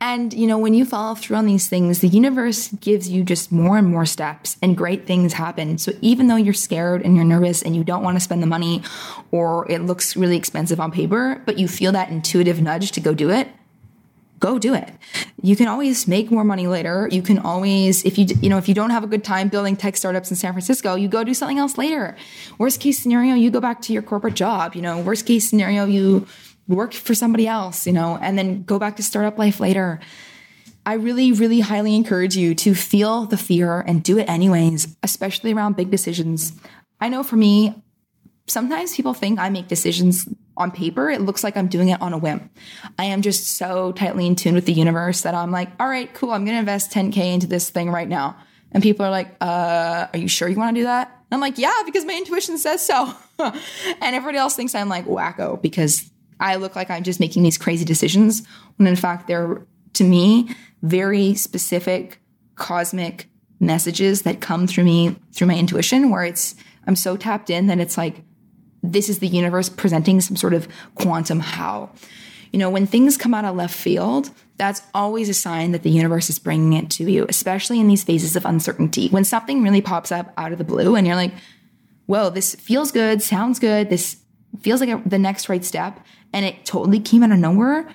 [0.00, 3.50] and, you know, when you follow through on these things, the universe gives you just
[3.52, 5.78] more and more steps and great things happen.
[5.78, 8.46] So even though you're scared and you're nervous and you don't want to spend the
[8.46, 8.82] money
[9.30, 13.14] or it looks really expensive on paper, but you feel that intuitive nudge to go
[13.14, 13.48] do it,
[14.40, 14.92] go do it.
[15.40, 17.08] You can always make more money later.
[17.10, 19.76] You can always, if you, you know, if you don't have a good time building
[19.76, 22.16] tech startups in San Francisco, you go do something else later.
[22.58, 24.74] Worst case scenario, you go back to your corporate job.
[24.74, 26.26] You know, worst case scenario, you,
[26.74, 30.00] work for somebody else, you know, and then go back to startup life later.
[30.84, 35.52] I really, really highly encourage you to feel the fear and do it anyways, especially
[35.52, 36.52] around big decisions.
[37.00, 37.74] I know for me,
[38.48, 41.08] sometimes people think I make decisions on paper.
[41.08, 42.50] It looks like I'm doing it on a whim.
[42.98, 46.12] I am just so tightly in tune with the universe that I'm like, all right,
[46.14, 46.32] cool.
[46.32, 48.36] I'm going to invest 10K into this thing right now.
[48.72, 51.08] And people are like, uh, are you sure you want to do that?
[51.08, 53.12] And I'm like, yeah, because my intuition says so.
[53.38, 57.58] and everybody else thinks I'm like wacko because I look like I'm just making these
[57.58, 58.42] crazy decisions
[58.76, 62.18] when in fact they're, to me, very specific
[62.56, 63.28] cosmic
[63.60, 66.54] messages that come through me through my intuition where it's,
[66.86, 68.22] I'm so tapped in that it's like,
[68.82, 70.66] this is the universe presenting some sort of
[70.96, 71.90] quantum how.
[72.52, 75.90] You know, when things come out of left field, that's always a sign that the
[75.90, 79.08] universe is bringing it to you, especially in these phases of uncertainty.
[79.08, 81.32] When something really pops up out of the blue and you're like,
[82.06, 84.16] whoa, this feels good, sounds good, this
[84.60, 87.92] feels like a, the next right step and it totally came out of nowhere,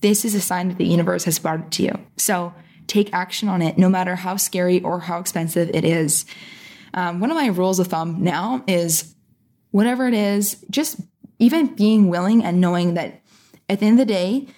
[0.00, 1.92] this is a sign that the universe has brought it to you.
[2.16, 2.54] So
[2.86, 6.24] take action on it, no matter how scary or how expensive it is.
[6.94, 9.14] Um, one of my rules of thumb now is
[9.70, 11.00] whatever it is, just
[11.38, 13.22] even being willing and knowing that
[13.68, 14.48] at the end of the day,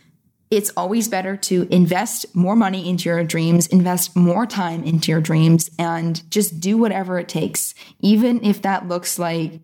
[0.50, 5.20] it's always better to invest more money into your dreams, invest more time into your
[5.20, 9.60] dreams, and just do whatever it takes, even if that looks like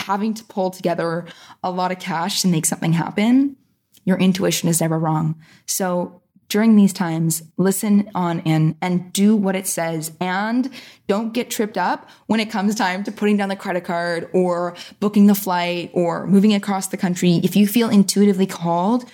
[0.00, 1.26] having to pull together
[1.62, 3.56] a lot of cash to make something happen,
[4.04, 5.36] your intuition is never wrong.
[5.66, 10.68] So during these times, listen on in and do what it says and
[11.06, 14.74] don't get tripped up when it comes time to putting down the credit card or
[14.98, 17.40] booking the flight or moving across the country.
[17.44, 19.04] If you feel intuitively called,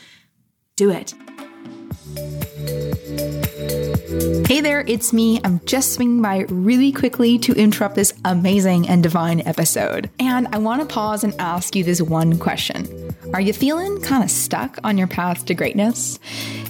[0.77, 1.13] do it.
[4.17, 5.41] Hey there, it's me.
[5.45, 10.09] I'm just swinging by really quickly to interrupt this amazing and divine episode.
[10.19, 14.25] And I want to pause and ask you this one question Are you feeling kind
[14.25, 16.19] of stuck on your path to greatness?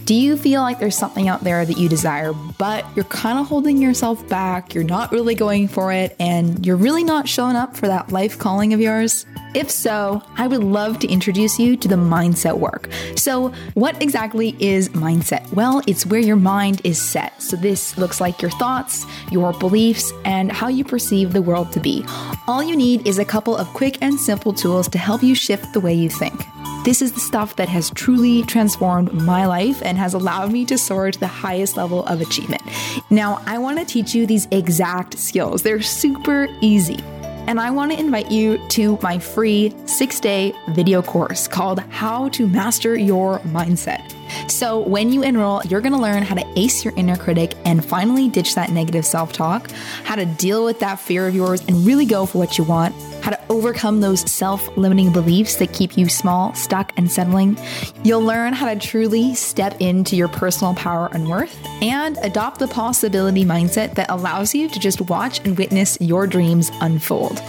[0.07, 3.47] Do you feel like there's something out there that you desire, but you're kind of
[3.47, 4.75] holding yourself back?
[4.75, 8.39] You're not really going for it, and you're really not showing up for that life
[8.39, 9.25] calling of yours?
[9.57, 12.90] If so, I would love to introduce you to the mindset work.
[13.14, 15.51] So, what exactly is mindset?
[15.55, 17.40] Well, it's where your mind is set.
[17.40, 21.81] So, this looks like your thoughts, your beliefs, and how you perceive the world to
[21.81, 22.05] be.
[22.47, 25.73] All you need is a couple of quick and simple tools to help you shift
[25.73, 26.38] the way you think.
[26.85, 30.77] This is the stuff that has truly transformed my life and has allowed me to
[30.77, 32.62] soar to the highest level of achievement.
[33.09, 35.62] Now, I want to teach you these exact skills.
[35.62, 36.99] They're super easy
[37.47, 42.29] and I want to invite you to my free six day video course called How
[42.31, 44.15] to Master Your Mindset.
[44.49, 47.85] So, when you enroll, you're going to learn how to ace your inner critic and
[47.85, 49.71] finally ditch that negative self talk,
[50.05, 52.95] how to deal with that fear of yours and really go for what you want,
[53.23, 57.59] how to overcome those self limiting beliefs that keep you small, stuck, and settling.
[58.05, 62.69] You'll learn how to truly step into your personal power and worth and adopt the
[62.69, 67.43] possibility mindset that allows you to just watch and witness your dreams unfold.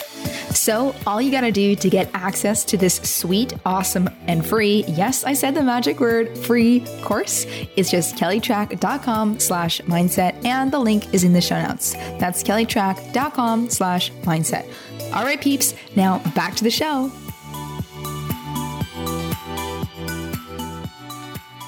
[0.53, 5.23] So, all you gotta do to get access to this sweet, awesome, and free, yes,
[5.23, 11.13] I said the magic word, free course, is just kellytrach.com slash mindset, and the link
[11.13, 11.93] is in the show notes.
[12.19, 14.65] That's kellytrach.com slash mindset.
[15.13, 17.11] All right, peeps, now back to the show.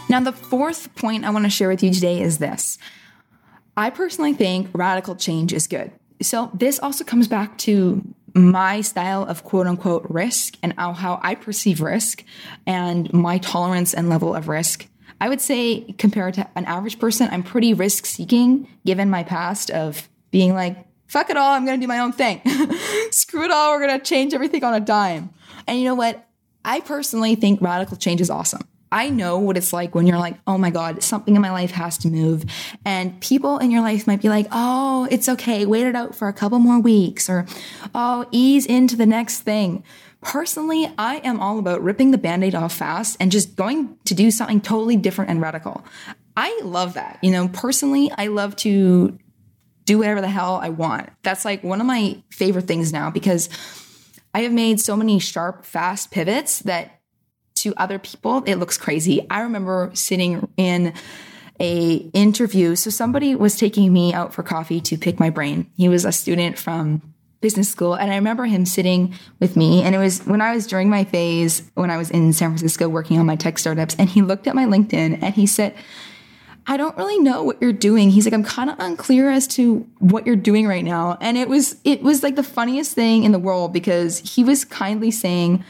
[0.10, 2.80] Now, the fourth point I want to share with you today is this.
[3.78, 5.92] I personally think radical change is good.
[6.22, 8.04] So, this also comes back to
[8.46, 12.24] my style of quote unquote risk and how I perceive risk
[12.66, 14.88] and my tolerance and level of risk.
[15.22, 19.70] I would say, compared to an average person, I'm pretty risk seeking given my past
[19.70, 22.42] of being like, fuck it all, I'm gonna do my own thing.
[23.12, 25.32] Screw it all, we're gonna change everything on a dime.
[25.68, 26.26] And you know what?
[26.64, 28.62] I personally think radical change is awesome.
[28.92, 31.72] I know what it's like when you're like, oh my God, something in my life
[31.72, 32.46] has to move.
[32.86, 35.66] And people in your life might be like, oh, it's okay.
[35.66, 37.46] Wait it out for a couple more weeks or,
[37.94, 39.84] oh, ease into the next thing.
[40.22, 44.14] Personally, I am all about ripping the band aid off fast and just going to
[44.14, 45.86] do something totally different and radical.
[46.36, 47.20] I love that.
[47.22, 49.18] You know, personally, I love to
[49.86, 51.10] do whatever the hell I want.
[51.24, 53.50] That's like one of my favorite things now because
[54.34, 56.99] I have made so many sharp, fast pivots that
[57.62, 59.26] to other people, it looks crazy.
[59.30, 60.94] I remember sitting in
[61.60, 62.76] a interview.
[62.76, 65.70] So somebody was taking me out for coffee to pick my brain.
[65.76, 67.02] He was a student from
[67.42, 70.68] business school and I remember him sitting with me and it was when I was
[70.68, 74.10] during my phase when I was in San Francisco working on my tech startups and
[74.10, 75.74] he looked at my LinkedIn and he said
[76.68, 78.12] I don't really know what you're doing.
[78.12, 81.18] He's like, I'm kind of unclear as to what you're doing right now.
[81.20, 84.66] And it was, it was like the funniest thing in the world because he was
[84.66, 85.64] kindly saying,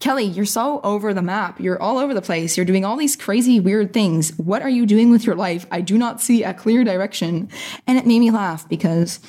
[0.00, 1.60] Kelly, you're so over the map.
[1.60, 2.56] You're all over the place.
[2.56, 4.36] You're doing all these crazy, weird things.
[4.36, 5.66] What are you doing with your life?
[5.70, 7.48] I do not see a clear direction.
[7.86, 9.20] And it made me laugh because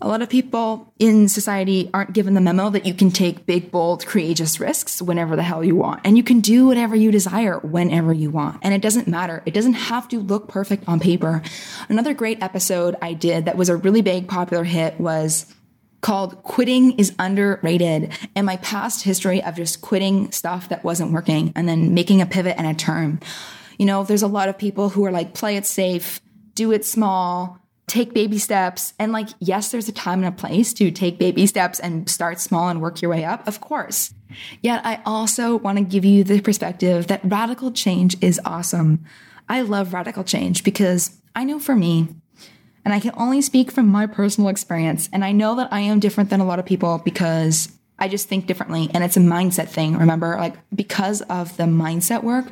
[0.00, 3.72] a lot of people in society aren't given the memo that you can take big,
[3.72, 6.00] bold, courageous risks whenever the hell you want.
[6.04, 8.60] And you can do whatever you desire whenever you want.
[8.62, 9.42] And it doesn't matter.
[9.44, 11.42] It doesn't have to look perfect on paper.
[11.88, 15.52] Another great episode I did that was a really big popular hit was
[16.00, 21.52] called Quitting is Underrated and my past history of just quitting stuff that wasn't working
[21.56, 23.20] and then making a pivot and a turn.
[23.78, 26.20] You know, there's a lot of people who are like, play it safe,
[26.54, 27.58] do it small,
[27.88, 28.92] take baby steps.
[28.98, 32.40] And like, yes, there's a time and a place to take baby steps and start
[32.40, 34.14] small and work your way up, of course.
[34.62, 39.04] Yet I also want to give you the perspective that radical change is awesome.
[39.48, 42.08] I love radical change because I know for me,
[42.84, 45.08] and I can only speak from my personal experience.
[45.12, 48.28] And I know that I am different than a lot of people because I just
[48.28, 48.90] think differently.
[48.94, 49.96] And it's a mindset thing.
[49.96, 52.46] Remember, like because of the mindset work,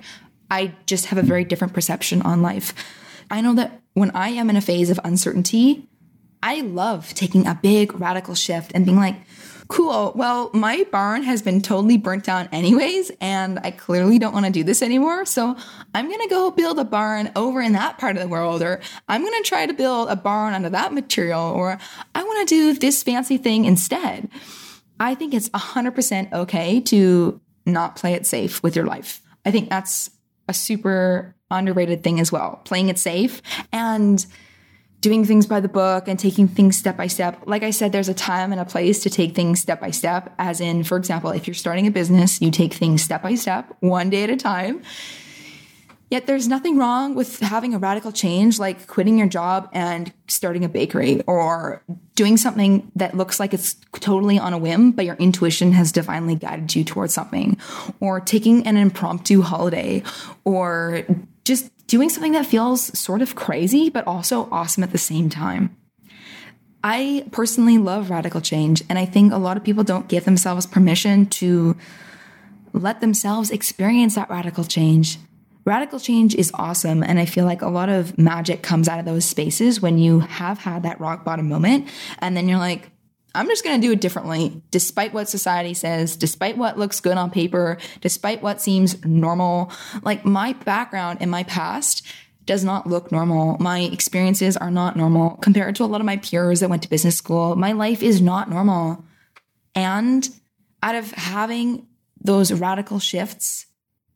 [0.51, 2.75] I just have a very different perception on life.
[3.31, 5.89] I know that when I am in a phase of uncertainty,
[6.43, 9.17] I love taking a big radical shift and being like,
[9.69, 10.13] cool.
[10.15, 14.53] Well, my barn has been totally burnt down anyways, and I clearly don't want to
[14.53, 15.25] do this anymore.
[15.25, 15.57] So
[15.95, 18.81] I'm going to go build a barn over in that part of the world, or
[19.09, 21.79] I'm going to try to build a barn out of that material, or
[22.15, 24.29] I want to do this fancy thing instead.
[24.99, 29.21] I think it's 100% okay to not play it safe with your life.
[29.45, 30.11] I think that's
[30.49, 33.43] a super underrated thing as well, playing it safe.
[33.73, 34.25] And
[35.07, 37.41] doing things by the book and taking things step by step.
[37.47, 40.35] Like I said, there's a time and a place to take things step by step.
[40.37, 43.73] As in, for example, if you're starting a business, you take things step by step,
[43.79, 44.83] one day at a time.
[46.11, 50.65] Yet there's nothing wrong with having a radical change like quitting your job and starting
[50.65, 51.85] a bakery or
[52.17, 56.35] doing something that looks like it's totally on a whim, but your intuition has divinely
[56.35, 57.57] guided you towards something,
[58.01, 60.03] or taking an impromptu holiday,
[60.45, 61.05] or
[61.45, 65.77] just doing something that feels sort of crazy, but also awesome at the same time.
[66.83, 70.67] I personally love radical change, and I think a lot of people don't give themselves
[70.67, 71.77] permission to
[72.73, 75.19] let themselves experience that radical change.
[75.65, 79.05] Radical change is awesome, and I feel like a lot of magic comes out of
[79.05, 81.89] those spaces when you have had that rock bottom moment,
[82.21, 82.91] and then you're like,
[83.37, 87.17] I'm just going to do it differently, despite what society says, despite what looks good
[87.17, 89.71] on paper, despite what seems normal.
[90.03, 92.07] Like my background and my past
[92.47, 93.57] does not look normal.
[93.59, 96.89] My experiences are not normal compared to a lot of my peers that went to
[96.89, 97.57] business school.
[97.57, 99.05] My life is not normal.
[99.75, 100.29] And
[100.83, 101.87] out of having
[102.21, 103.67] those radical shifts,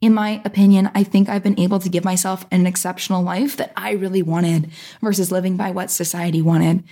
[0.01, 3.73] in my opinion, I think I've been able to give myself an exceptional life that
[3.77, 4.71] I really wanted
[5.03, 6.85] versus living by what society wanted.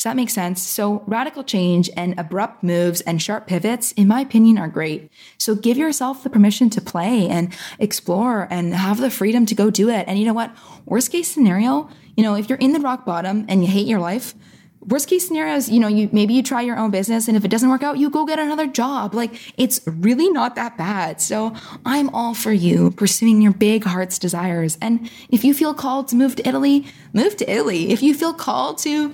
[0.00, 0.62] Does that make sense?
[0.62, 5.12] So radical change and abrupt moves and sharp pivots, in my opinion, are great.
[5.36, 9.68] So give yourself the permission to play and explore and have the freedom to go
[9.68, 10.08] do it.
[10.08, 10.56] And you know what?
[10.86, 14.00] Worst case scenario, you know, if you're in the rock bottom and you hate your
[14.00, 14.34] life,
[14.80, 17.44] worst case scenario is, you know, you maybe you try your own business and if
[17.44, 19.12] it doesn't work out, you go get another job.
[19.14, 21.20] Like it's really not that bad.
[21.20, 24.78] So I'm all for you pursuing your big heart's desires.
[24.80, 27.90] And if you feel called to move to Italy, move to Italy.
[27.90, 29.12] If you feel called to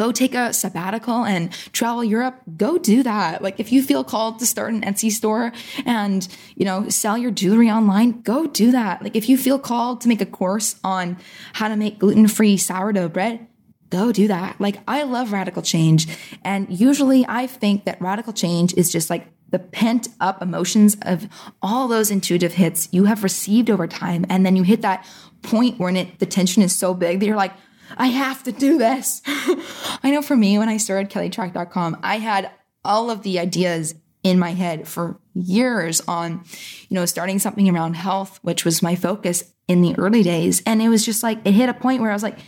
[0.00, 3.42] go take a sabbatical and travel Europe, go do that.
[3.42, 5.52] Like if you feel called to start an Etsy store
[5.84, 6.26] and,
[6.56, 9.02] you know, sell your jewelry online, go do that.
[9.02, 11.18] Like if you feel called to make a course on
[11.52, 13.46] how to make gluten-free sourdough bread,
[13.90, 14.58] go do that.
[14.58, 16.08] Like I love radical change.
[16.42, 21.28] And usually I think that radical change is just like the pent up emotions of
[21.60, 24.24] all those intuitive hits you have received over time.
[24.30, 25.06] And then you hit that
[25.42, 27.52] point where the tension is so big that you're like,
[27.96, 29.22] I have to do this.
[29.26, 32.50] I know for me, when I started KellyTrach.com, I had
[32.84, 36.44] all of the ideas in my head for years on,
[36.88, 40.62] you know, starting something around health, which was my focus in the early days.
[40.66, 42.38] And it was just like, it hit a point where I was like,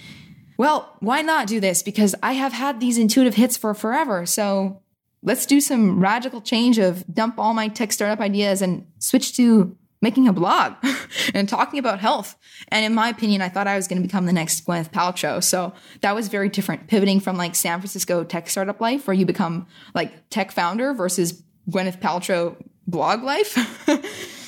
[0.59, 1.82] well, why not do this?
[1.82, 4.26] Because I have had these intuitive hits for forever.
[4.26, 4.82] So
[5.22, 9.76] let's do some radical change of dump all my tech startup ideas and switch to
[10.03, 10.74] making a blog
[11.34, 12.36] and talking about health.
[12.68, 15.42] And in my opinion, I thought I was going to become the next Gwyneth Paltrow.
[15.42, 15.72] So
[16.03, 19.66] that was very different, pivoting from like San Francisco tech startup life, where you become
[19.94, 23.57] like tech founder versus Gwyneth Paltrow blog life.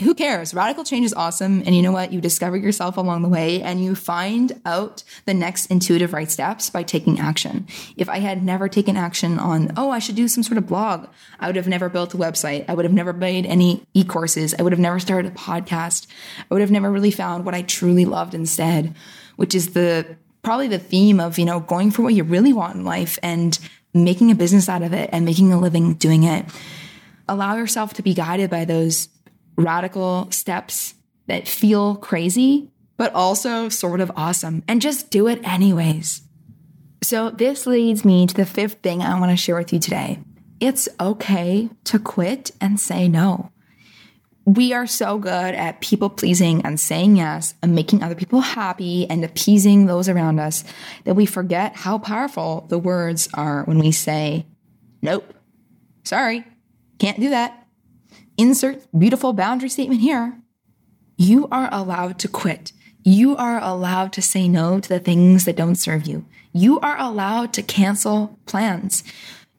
[0.00, 0.54] who cares?
[0.54, 1.62] Radical change is awesome.
[1.66, 2.12] And you know what?
[2.12, 6.70] You discover yourself along the way and you find out the next intuitive right steps
[6.70, 7.66] by taking action.
[7.96, 11.08] If I had never taken action on, oh, I should do some sort of blog,
[11.38, 12.64] I would have never built a website.
[12.68, 14.54] I would have never made any e courses.
[14.58, 16.06] I would have never started a podcast.
[16.38, 18.94] I would have never really found what I truly loved instead,
[19.36, 22.76] which is the probably the theme of, you know, going for what you really want
[22.76, 23.58] in life and
[23.92, 26.46] making a business out of it and making a living doing it.
[27.28, 29.08] Allow yourself to be guided by those
[29.56, 30.94] radical steps
[31.26, 36.22] that feel crazy, but also sort of awesome, and just do it anyways.
[37.02, 40.20] So, this leads me to the fifth thing I want to share with you today.
[40.60, 43.50] It's okay to quit and say no.
[44.44, 49.08] We are so good at people pleasing and saying yes and making other people happy
[49.08, 50.64] and appeasing those around us
[51.04, 54.46] that we forget how powerful the words are when we say,
[55.00, 55.32] Nope,
[56.04, 56.44] sorry,
[56.98, 57.61] can't do that
[58.36, 60.38] insert beautiful boundary statement here.
[61.16, 62.72] You are allowed to quit.
[63.04, 66.24] You are allowed to say no to the things that don't serve you.
[66.52, 69.02] You are allowed to cancel plans.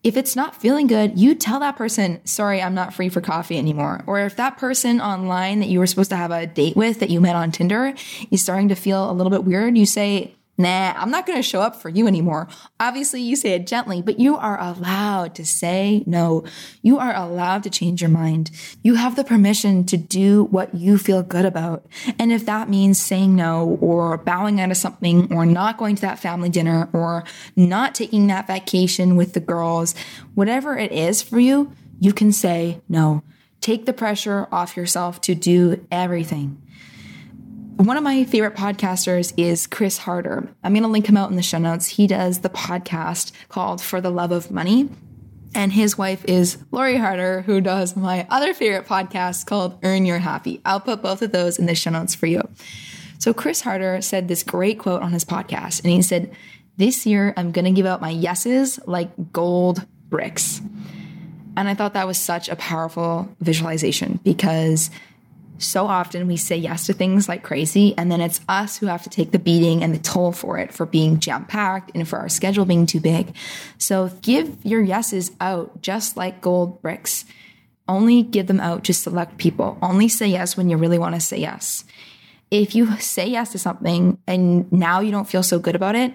[0.04, 3.58] If it's not feeling good, you tell that person, sorry, I'm not free for coffee
[3.58, 4.04] anymore.
[4.06, 7.10] Or if that person online that you were supposed to have a date with that
[7.10, 7.94] you met on Tinder
[8.30, 11.44] is starting to feel a little bit weird, you say, nah, I'm not going to
[11.44, 12.48] show up for you anymore.
[12.80, 16.44] Obviously, you say it gently, but you are allowed to say no.
[16.82, 18.52] You are allowed to change your mind.
[18.84, 21.86] You have the permission to do what you feel good about.
[22.20, 26.02] And if that means saying no or bowing out of something or not going to
[26.02, 27.24] that family dinner or
[27.56, 29.96] not taking that vacation with the girls,
[30.36, 33.24] whatever it is for you, you can say no.
[33.62, 36.63] Take the pressure off yourself to do everything.
[37.78, 40.48] One of my favorite podcasters is Chris Harder.
[40.64, 41.88] I'm going to link him out in the show notes.
[41.88, 44.90] He does the podcast called For the Love of Money.
[45.56, 50.20] And his wife is Lori Harder, who does my other favorite podcast called Earn Your
[50.20, 50.62] Happy.
[50.64, 52.42] I'll put both of those in the show notes for you.
[53.18, 56.32] So, Chris Harder said this great quote on his podcast, and he said,
[56.78, 60.62] This year I'm going to give out my yeses like gold bricks.
[61.58, 64.90] And I thought that was such a powerful visualization because
[65.58, 69.04] so often we say yes to things like crazy, and then it's us who have
[69.04, 72.20] to take the beating and the toll for it for being jam packed and for
[72.20, 73.36] our schedule being too big.
[73.78, 77.26] So give your yeses out just like gold bricks.
[77.88, 79.78] Only give them out to select people.
[79.82, 81.84] Only say yes when you really want to say yes.
[82.50, 86.14] If you say yes to something and now you don't feel so good about it,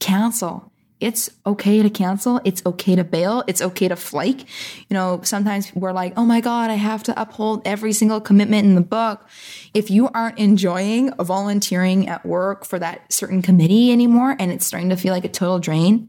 [0.00, 0.72] cancel.
[0.98, 2.40] It's okay to cancel.
[2.44, 3.44] It's okay to bail.
[3.46, 4.46] It's okay to flake.
[4.88, 8.66] You know, sometimes we're like, oh my God, I have to uphold every single commitment
[8.66, 9.26] in the book.
[9.74, 14.88] If you aren't enjoying volunteering at work for that certain committee anymore and it's starting
[14.88, 16.08] to feel like a total drain,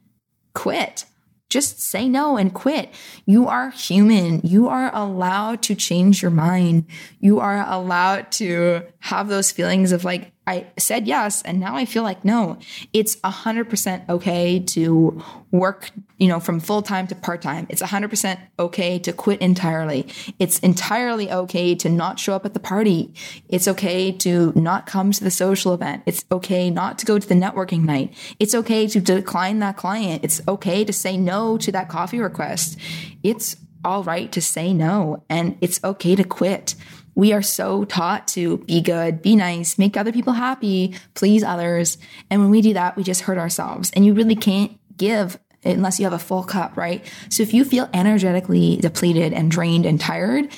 [0.54, 1.06] quit.
[1.50, 2.94] Just say no and quit.
[3.26, 4.42] You are human.
[4.44, 6.86] You are allowed to change your mind.
[7.20, 11.84] You are allowed to have those feelings of like, I said yes and now I
[11.84, 12.58] feel like no.
[12.94, 15.22] It's 100% okay to
[15.52, 17.68] work, you know, from full time to part time.
[17.70, 20.08] It's 100% okay to quit entirely.
[20.40, 23.14] It's entirely okay to not show up at the party.
[23.50, 26.04] It's okay to not come to the social event.
[26.06, 28.14] It's okay not to go to the networking night.
[28.40, 30.24] It's okay to decline that client.
[30.24, 32.78] It's okay to say no to that coffee request.
[33.22, 36.76] It's all right to say no and it's okay to quit
[37.18, 41.98] we are so taught to be good, be nice, make other people happy, please others.
[42.30, 43.90] And when we do that, we just hurt ourselves.
[43.96, 47.04] And you really can't give unless you have a full cup, right?
[47.30, 50.50] So if you feel energetically depleted and drained and tired,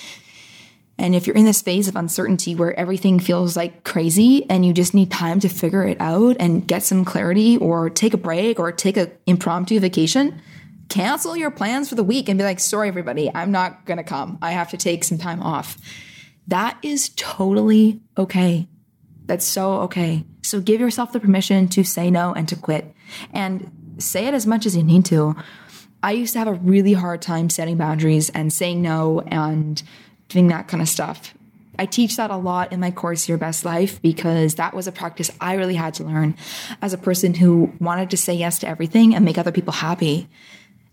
[0.98, 4.74] and if you're in this phase of uncertainty where everything feels like crazy and you
[4.74, 8.60] just need time to figure it out and get some clarity or take a break
[8.60, 10.42] or take an impromptu vacation,
[10.90, 14.04] cancel your plans for the week and be like, sorry, everybody, I'm not going to
[14.04, 14.38] come.
[14.42, 15.78] I have to take some time off.
[16.48, 18.68] That is totally okay.
[19.26, 20.26] That's so okay.
[20.42, 22.94] So give yourself the permission to say no and to quit
[23.32, 25.36] and say it as much as you need to.
[26.02, 29.82] I used to have a really hard time setting boundaries and saying no and
[30.30, 31.36] doing that kind of stuff.
[31.78, 34.92] I teach that a lot in my course, Your Best Life, because that was a
[34.92, 36.36] practice I really had to learn
[36.82, 40.28] as a person who wanted to say yes to everything and make other people happy.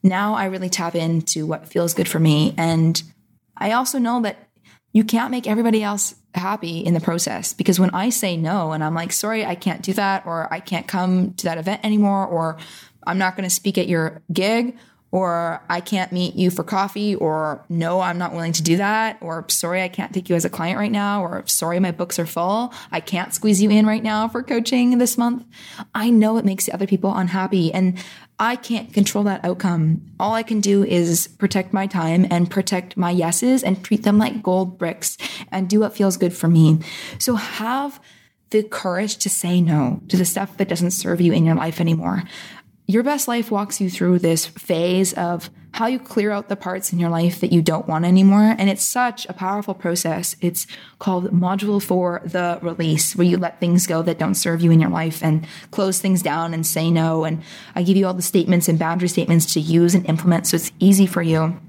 [0.03, 2.55] Now I really tap into what feels good for me.
[2.57, 3.03] And
[3.57, 4.49] I also know that
[4.92, 8.82] you can't make everybody else happy in the process because when I say no and
[8.82, 12.26] I'm like, sorry, I can't do that, or I can't come to that event anymore,
[12.26, 12.59] or
[13.07, 14.76] I'm not going to speak at your gig,
[15.12, 19.18] or I can't meet you for coffee, or no, I'm not willing to do that,
[19.20, 22.18] or sorry, I can't take you as a client right now, or sorry, my books
[22.18, 22.74] are full.
[22.90, 25.44] I can't squeeze you in right now for coaching this month.
[25.94, 27.72] I know it makes the other people unhappy.
[27.72, 28.03] And
[28.39, 30.03] I can't control that outcome.
[30.20, 34.18] All I can do is protect my time and protect my yeses and treat them
[34.18, 35.16] like gold bricks
[35.51, 36.80] and do what feels good for me.
[37.18, 37.99] So have
[38.51, 41.80] the courage to say no to the stuff that doesn't serve you in your life
[41.80, 42.24] anymore.
[42.89, 46.93] Your best life walks you through this phase of how you clear out the parts
[46.93, 48.55] in your life that you don't want anymore.
[48.57, 50.37] And it's such a powerful process.
[50.41, 50.68] It's
[51.01, 54.80] called module four, the release, where you let things go that don't serve you in
[54.80, 57.24] your life and close things down and say no.
[57.24, 57.43] And
[57.74, 60.70] I give you all the statements and boundary statements to use and implement so it's
[60.78, 61.61] easy for you.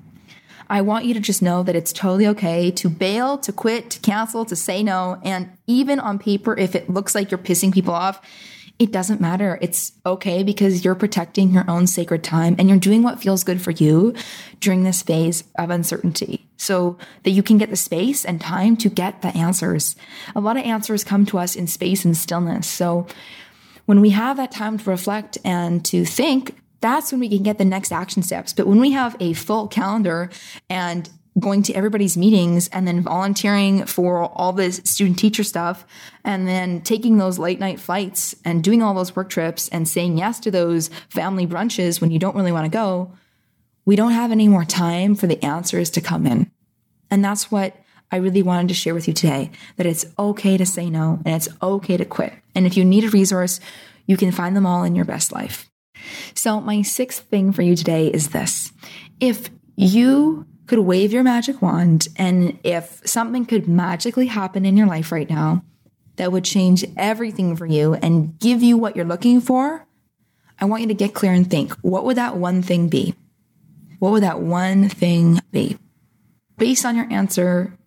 [0.69, 3.99] I want you to just know that it's totally okay to bail, to quit, to
[3.99, 5.19] cancel, to say no.
[5.23, 8.21] And even on paper, if it looks like you're pissing people off,
[8.79, 9.57] it doesn't matter.
[9.61, 13.61] It's okay because you're protecting your own sacred time and you're doing what feels good
[13.61, 14.13] for you
[14.59, 18.89] during this phase of uncertainty so that you can get the space and time to
[18.89, 19.95] get the answers.
[20.35, 22.67] A lot of answers come to us in space and stillness.
[22.67, 23.07] So
[23.85, 27.57] when we have that time to reflect and to think, that's when we can get
[27.57, 28.53] the next action steps.
[28.53, 30.29] But when we have a full calendar
[30.69, 31.09] and
[31.39, 35.85] going to everybody's meetings and then volunteering for all this student teacher stuff
[36.23, 40.17] and then taking those late night flights and doing all those work trips and saying
[40.17, 43.11] yes to those family brunches when you don't really want to go,
[43.85, 46.51] we don't have any more time for the answers to come in.
[47.11, 47.75] And that's what
[48.11, 51.35] I really wanted to share with you today that it's okay to say no and
[51.35, 52.33] it's okay to quit.
[52.55, 53.59] And if you need a resource,
[54.07, 55.69] you can find them all in your best life.
[56.33, 58.71] So, my sixth thing for you today is this.
[59.19, 64.87] If you could wave your magic wand, and if something could magically happen in your
[64.87, 65.63] life right now
[66.17, 69.87] that would change everything for you and give you what you're looking for,
[70.59, 73.15] I want you to get clear and think what would that one thing be?
[73.99, 75.77] What would that one thing be?
[76.57, 77.77] Based on your answer,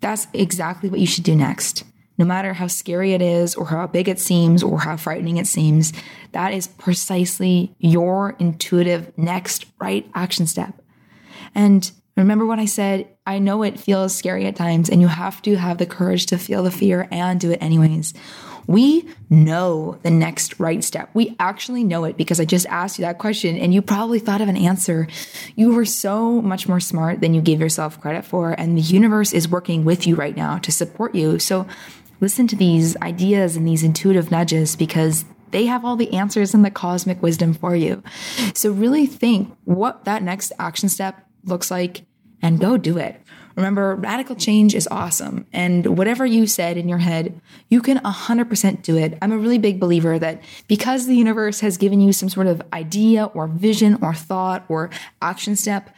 [0.00, 1.84] that's exactly what you should do next.
[2.18, 5.46] No matter how scary it is, or how big it seems, or how frightening it
[5.46, 5.92] seems,
[6.32, 10.80] that is precisely your intuitive next right action step.
[11.54, 15.40] And Remember when I said, I know it feels scary at times, and you have
[15.42, 18.12] to have the courage to feel the fear and do it anyways.
[18.66, 21.10] We know the next right step.
[21.14, 24.40] We actually know it because I just asked you that question and you probably thought
[24.40, 25.08] of an answer.
[25.56, 28.52] You were so much more smart than you gave yourself credit for.
[28.52, 31.38] And the universe is working with you right now to support you.
[31.38, 31.66] So
[32.20, 36.64] listen to these ideas and these intuitive nudges because they have all the answers and
[36.64, 38.02] the cosmic wisdom for you.
[38.54, 42.02] So really think what that next action step looks like
[42.40, 43.20] and go do it.
[43.56, 45.46] Remember, radical change is awesome.
[45.52, 47.38] And whatever you said in your head,
[47.68, 49.18] you can 100% do it.
[49.20, 52.62] I'm a really big believer that because the universe has given you some sort of
[52.72, 54.90] idea or vision or thought or
[55.20, 55.94] action step,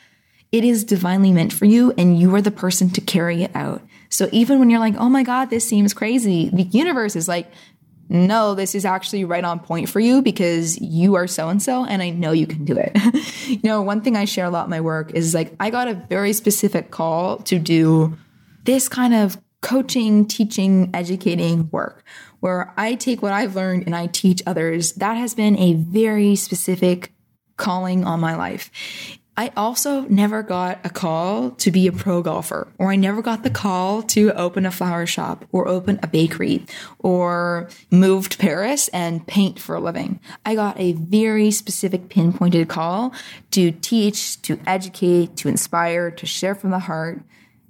[0.50, 3.82] it is divinely meant for you and you are the person to carry it out.
[4.08, 7.50] So even when you're like, oh my God, this seems crazy, the universe is like,
[8.08, 11.84] no, this is actually right on point for you because you are so and so,
[11.84, 12.96] and I know you can do it.
[13.46, 15.88] you know, one thing I share a lot in my work is like I got
[15.88, 18.16] a very specific call to do
[18.64, 22.04] this kind of coaching, teaching, educating work
[22.40, 24.92] where I take what I've learned and I teach others.
[24.92, 27.12] That has been a very specific
[27.56, 28.70] calling on my life.
[29.36, 33.42] I also never got a call to be a pro golfer, or I never got
[33.42, 36.66] the call to open a flower shop, or open a bakery,
[37.00, 40.20] or move to Paris and paint for a living.
[40.46, 43.12] I got a very specific pinpointed call
[43.50, 47.20] to teach, to educate, to inspire, to share from the heart,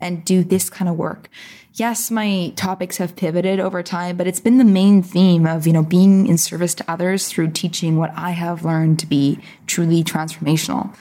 [0.00, 1.30] and do this kind of work.
[1.72, 5.72] Yes, my topics have pivoted over time, but it's been the main theme of, you
[5.72, 10.04] know, being in service to others through teaching what I have learned to be truly
[10.04, 10.94] transformational.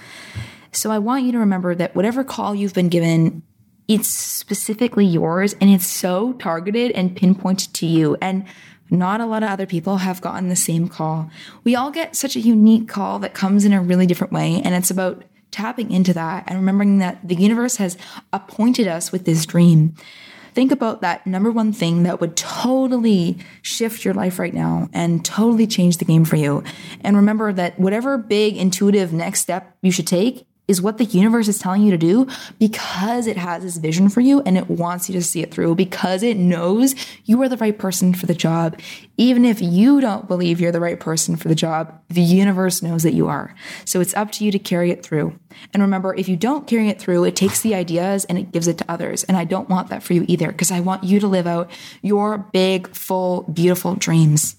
[0.76, 3.44] So I want you to remember that whatever call you've been given,
[3.88, 8.18] it's specifically yours and it's so targeted and pinpointed to you.
[8.22, 8.46] And
[8.90, 11.30] not a lot of other people have gotten the same call.
[11.64, 14.62] We all get such a unique call that comes in a really different way.
[14.64, 17.98] And it's about tapping into that and remembering that the universe has
[18.32, 19.96] appointed us with this dream.
[20.54, 25.26] Think about that number one thing that would totally shift your life right now and
[25.26, 26.64] totally change the game for you.
[27.02, 31.48] And remember that whatever big intuitive next step you should take, is what the universe
[31.48, 32.26] is telling you to do
[32.58, 35.76] because it has this vision for you and it wants you to see it through
[35.76, 36.96] because it knows
[37.26, 38.80] you are the right person for the job.
[39.18, 43.04] Even if you don't believe you're the right person for the job, the universe knows
[43.04, 43.54] that you are.
[43.84, 45.38] So it's up to you to carry it through.
[45.74, 48.68] And remember, if you don't carry it through, it takes the ideas and it gives
[48.68, 49.24] it to others.
[49.26, 51.70] And I don't want that for you either because I want you to live out
[52.02, 54.56] your big, full, beautiful dreams.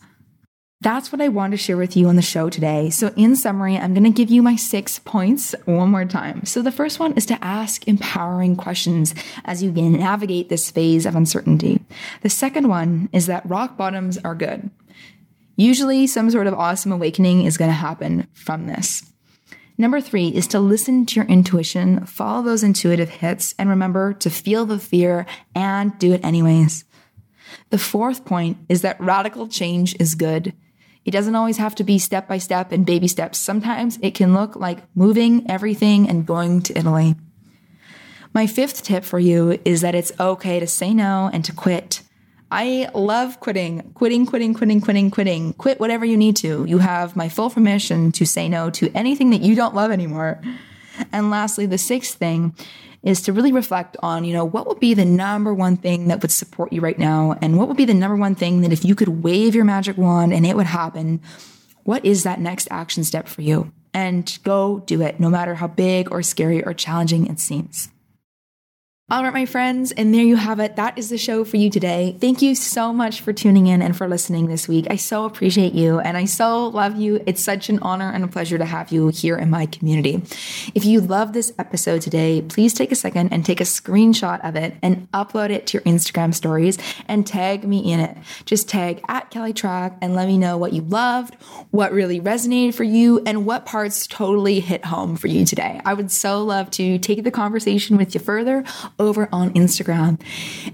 [0.84, 2.90] That's what I want to share with you on the show today.
[2.90, 6.44] So, in summary, I'm going to give you my six points one more time.
[6.44, 9.14] So, the first one is to ask empowering questions
[9.46, 11.80] as you navigate this phase of uncertainty.
[12.20, 14.68] The second one is that rock bottoms are good.
[15.56, 19.10] Usually, some sort of awesome awakening is going to happen from this.
[19.78, 24.28] Number three is to listen to your intuition, follow those intuitive hits, and remember to
[24.28, 25.24] feel the fear
[25.54, 26.84] and do it anyways.
[27.70, 30.52] The fourth point is that radical change is good.
[31.04, 33.38] It doesn't always have to be step by step and baby steps.
[33.38, 37.16] Sometimes it can look like moving everything and going to Italy.
[38.32, 42.02] My fifth tip for you is that it's okay to say no and to quit.
[42.50, 45.52] I love quitting, quitting, quitting, quitting, quitting, quitting.
[45.54, 46.64] Quit whatever you need to.
[46.64, 50.40] You have my full permission to say no to anything that you don't love anymore.
[51.12, 52.54] And lastly, the sixth thing
[53.04, 56.22] is to really reflect on, you know, what would be the number one thing that
[56.22, 57.36] would support you right now?
[57.40, 59.98] And what would be the number one thing that if you could wave your magic
[59.98, 61.20] wand and it would happen,
[61.84, 63.70] what is that next action step for you?
[63.92, 67.90] And go do it, no matter how big or scary or challenging it seems.
[69.10, 70.76] All right, my friends, and there you have it.
[70.76, 72.16] That is the show for you today.
[72.22, 74.86] Thank you so much for tuning in and for listening this week.
[74.88, 77.22] I so appreciate you and I so love you.
[77.26, 80.22] It's such an honor and a pleasure to have you here in my community.
[80.74, 84.56] If you love this episode today, please take a second and take a screenshot of
[84.56, 88.16] it and upload it to your Instagram stories and tag me in it.
[88.46, 91.34] Just tag at Kelly Trach and let me know what you loved,
[91.72, 95.82] what really resonated for you, and what parts totally hit home for you today.
[95.84, 98.64] I would so love to take the conversation with you further
[98.98, 100.20] over on Instagram.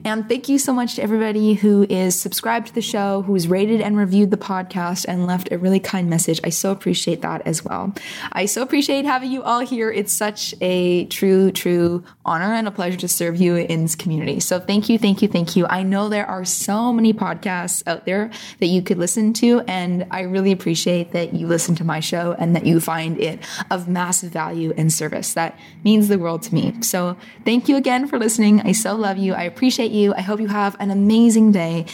[0.04, 3.48] And thank you so much to everybody who is subscribed to the show, who has
[3.48, 6.40] rated and reviewed the podcast and left a really kind message.
[6.44, 7.94] I so appreciate that as well.
[8.32, 9.90] I so appreciate having you all here.
[9.90, 14.40] It's such a true, true honor and a pleasure to serve you in this community.
[14.40, 15.66] So thank you, thank you, thank you.
[15.66, 20.06] I know there are so many podcasts out there that you could listen to, and
[20.10, 23.40] I really appreciate that you listen to my show and that you find it
[23.70, 25.34] of massive value and service.
[25.34, 26.82] That means the world to me.
[26.82, 28.60] So thank you again for listening.
[28.60, 29.32] I so love you.
[29.32, 30.12] I appreciate you.
[30.14, 31.86] I hope you have an amazing day.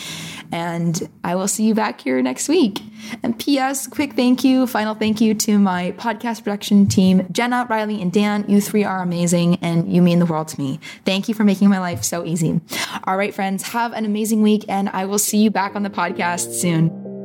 [0.51, 2.81] And I will see you back here next week.
[3.23, 8.01] And P.S., quick thank you, final thank you to my podcast production team, Jenna, Riley,
[8.01, 8.45] and Dan.
[8.49, 10.81] You three are amazing and you mean the world to me.
[11.05, 12.61] Thank you for making my life so easy.
[13.05, 15.91] All right, friends, have an amazing week, and I will see you back on the
[15.91, 17.16] podcast soon.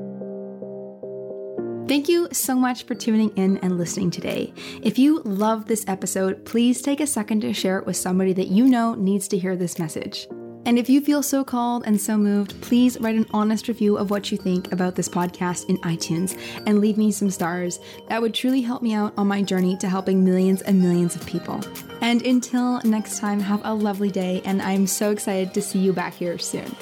[1.91, 4.53] Thank you so much for tuning in and listening today.
[4.81, 8.47] If you love this episode, please take a second to share it with somebody that
[8.47, 10.25] you know needs to hear this message.
[10.65, 14.09] And if you feel so called and so moved, please write an honest review of
[14.09, 17.81] what you think about this podcast in iTunes and leave me some stars.
[18.07, 21.25] That would truly help me out on my journey to helping millions and millions of
[21.25, 21.59] people.
[21.99, 25.91] And until next time, have a lovely day, and I'm so excited to see you
[25.91, 26.73] back here soon.